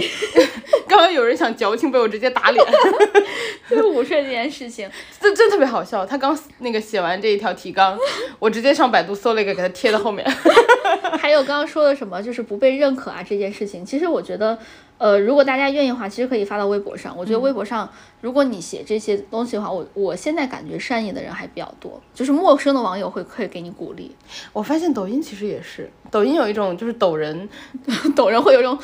[0.87, 2.65] 刚刚有人想矫情，被我直接打脸。
[3.69, 4.89] 就是午睡这件事情，
[5.21, 6.05] 这真特别好笑。
[6.05, 7.97] 他刚那个写完这一条提纲，
[8.39, 10.29] 我直接上百度搜了一个，给他贴到后面。
[11.19, 14.57] 还有刚刚说的什么，就是不被认可啊这件事情，其实我觉得。
[14.99, 17.17] 呃，如果大家愿意的话，其实可以发到微博上。
[17.17, 17.89] 我觉得微博上，
[18.19, 24.13] 如果你写这些东西的话，我我现在感觉善意的人还比较多，就是陌生的网友会可以给你鼓励。
[24.51, 27.47] 我发现抖音其实也是，抖音有一种就是抖人，
[28.13, 28.77] 抖人会有一种，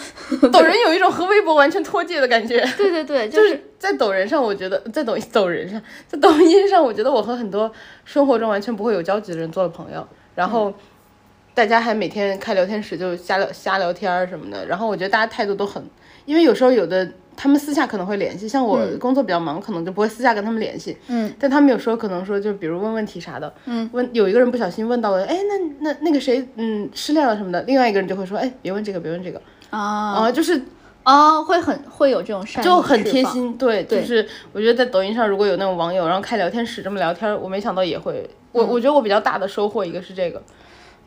[0.54, 2.66] 抖人有一种和微博完全脱节的感觉。
[2.78, 7.70] 对对对， 就是在抖人上，我觉得在抖抖人上，在抖音上，我觉得我和很多
[8.06, 10.74] 生活中完全不会有交集的人做了朋友，然后。
[11.54, 15.82] 大家还每天开聊天室就瞎聊瞎聊天儿什么的，然后我觉得大家态度都很，
[16.26, 17.08] 因为有时候有的
[17.38, 20.98] 他们私下可能会联系，像我工作比较忙，可能就不会私下跟他们联系。
[21.08, 21.34] 嗯。
[21.40, 23.54] 但他们有时候可能说，就比如问问题啥的。
[23.66, 23.90] 嗯。
[23.94, 29.42] 问有一个人不小心问到了，哎，那那那个谁，嗯，失恋了什么的，另外一个人就会说，哎，别问这个，别问这个。
[29.70, 30.14] 啊。
[30.14, 30.62] 啊，就是
[31.04, 40.42] 啊，会很会有这种善就很贴心，对，就是我觉得在抖音上如果有那种网友，然后开聊天室这么聊天，我没想到也会，我我觉得我比较大的收获一个是这个。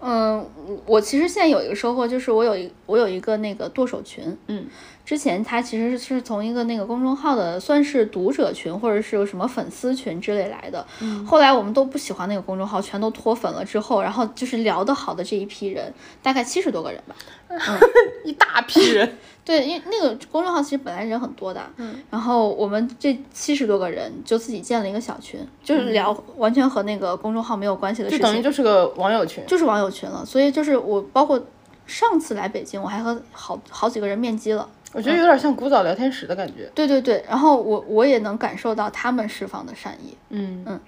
[0.01, 0.46] 嗯，
[0.86, 4.66] 我其实现在有一个收获，就是我有一我有一个那个剁手群，嗯，
[5.05, 15.92] 之前他其实是从一个那个公众号的算是读者群或者是有什么粉丝群之类来的，嗯，后来我们都不喜欢那个公众号，全都脱粉了之后，然后就是聊得好的这一批人，
[16.22, 17.16] 大概七十多个人吧，
[17.49, 17.59] 嗯，
[18.24, 19.18] 一大批人。
[19.49, 30.22] 对，因为那个公众号其实本来人很多的，嗯，然后我们这七十多个人就自己建了一个小群，就是聊完全和那个公众号没有关系的事情，就等于就是个网友群，就是网友群了。
[30.22, 31.42] 所以就是我包括
[31.86, 36.70] 上次来北京，我还和好好几个人面基了，我觉得有点像古早聊天室的感觉。
[36.74, 40.62] 对对对，然后我我也能感受到他们释放的善意，嗯。
[40.66, 40.78] 嗯。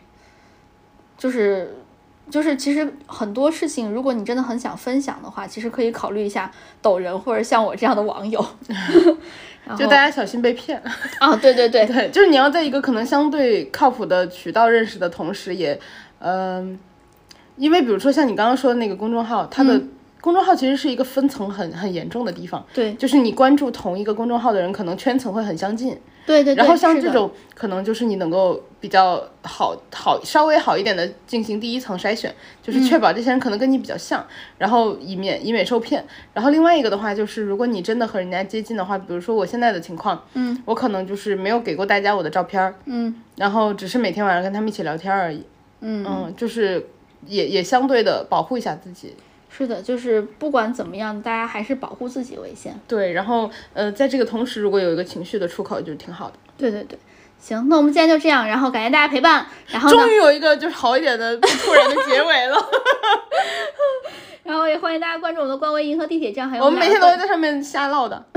[1.16, 1.76] 就是
[2.30, 6.50] 就是其实很多事情，如果你真的很想分享的话，其实可以考虑一下
[6.80, 8.44] 抖人或者像我这样的网友。
[9.76, 10.82] 就大家小心被骗。
[11.18, 15.78] 啊，对对对，对，就是你要在一个可能相对靠谱的渠道认识的同时，也，
[16.20, 16.78] 嗯、
[17.56, 19.80] 因为比如说像你刚刚说的那个公众号，它的
[20.20, 25.96] 公众号其实是一个分层很很严重的地方，对就是你关注同一个公众号的人，可能圈层会很相近，
[26.30, 34.24] 对对对，然后像这种可能就是你能够比较好好稍微好一点的进行第一层筛选，就是确保这些人可能跟你比较像，
[34.56, 36.04] 然后以免以免受骗。
[36.32, 45.44] 然后另外一个的话就是，如果你真的和人家接近的话，比如说我现在的情况，嗯，我可能就是没有给过大家我的照片儿，嗯然后只是每天晚上跟他们一起聊天而已，
[45.80, 46.86] 嗯嗯，就是
[47.26, 49.14] 也也相对的保护一下自己。
[49.60, 52.74] 是的，就是不管怎么样，大家还是保护自己为先。
[52.88, 56.36] 对，然后呃，在这个同时，如果有一个情绪的出口，就挺好的。
[56.56, 56.98] 对对对，
[57.38, 62.56] 行，那我们今天就这样，然后感谢大家陪伴，然后终，于有一个就是好一点的不突然的结尾了。
[64.42, 68.24] 然后也欢迎大家关注我们的官微“银河地铁站”，还有我们每天都会在上面瞎唠的，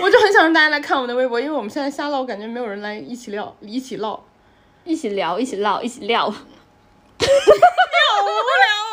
[0.00, 4.24] 我就很想让大家来看我们的微博，因为我们现在瞎唠，感觉没有人来一起聊，一起唠，
[4.84, 6.24] 一起聊，一起唠，一起撂。
[6.30, 6.34] 好
[8.22, 8.32] 无聊
[8.82, 8.85] 啊！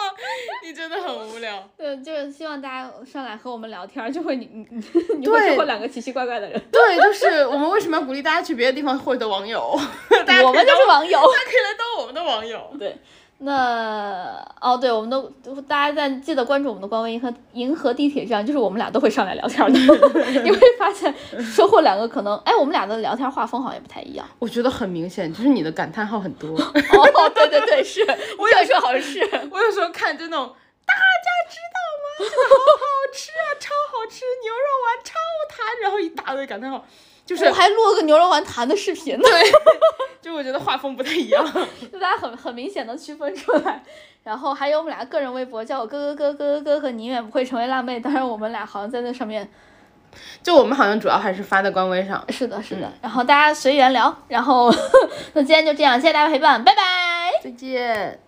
[0.64, 1.68] 你真的很无聊。
[1.78, 4.84] 对，就是希望大家上来和我们聊天，就会你你
[5.20, 6.62] 你会收获两个奇奇怪怪的人。
[6.72, 9.60] 对，就是我们为什么要鼓励大家去别的地方获得网友？
[9.70, 11.20] 我们就是网友。
[11.20, 12.74] 大家可以来当我们的网友。
[12.80, 12.98] 对，
[13.46, 15.22] 那哦，对，我们都
[15.68, 19.80] 大家在记得关注我们的官微“银河银河地铁站”，就是我们俩都会上来聊天的。
[20.44, 24.26] 你会发现收获两个可能，哎，我们俩的聊天画风好像也不太一样。
[24.40, 26.50] 我觉得很明显，就是你的感叹号很多。
[26.58, 28.02] 哦，对对对，是，
[28.38, 29.20] 我有时候好像是。
[29.52, 30.48] 我有时候看就那种，
[30.86, 31.02] 大家
[31.50, 32.06] 知道吗？
[32.20, 35.14] 这个好好吃啊，超好吃，牛肉丸超
[35.50, 36.86] 弹，然后一大堆感叹号，
[37.26, 39.28] 就是我还录了个牛肉丸弹的视频呢，
[40.22, 41.44] 就我觉得画风不太一样。
[41.92, 43.84] 就大家很很明显的区分出来。
[44.24, 48.00] 然后还有我们俩个人微博，叫我哥哥哥哥哥哥和你永远不会成为辣妹。
[48.00, 49.50] 当然我们俩好像在那上面，
[50.42, 52.24] 就我们好像主要还是发在官微上。
[52.30, 52.92] 是的，是的。
[53.02, 54.16] 然后大家随缘聊。
[54.28, 54.74] 然后
[55.34, 56.82] 那今天就这样，谢谢大家陪伴，拜拜。
[57.44, 58.20] 再见。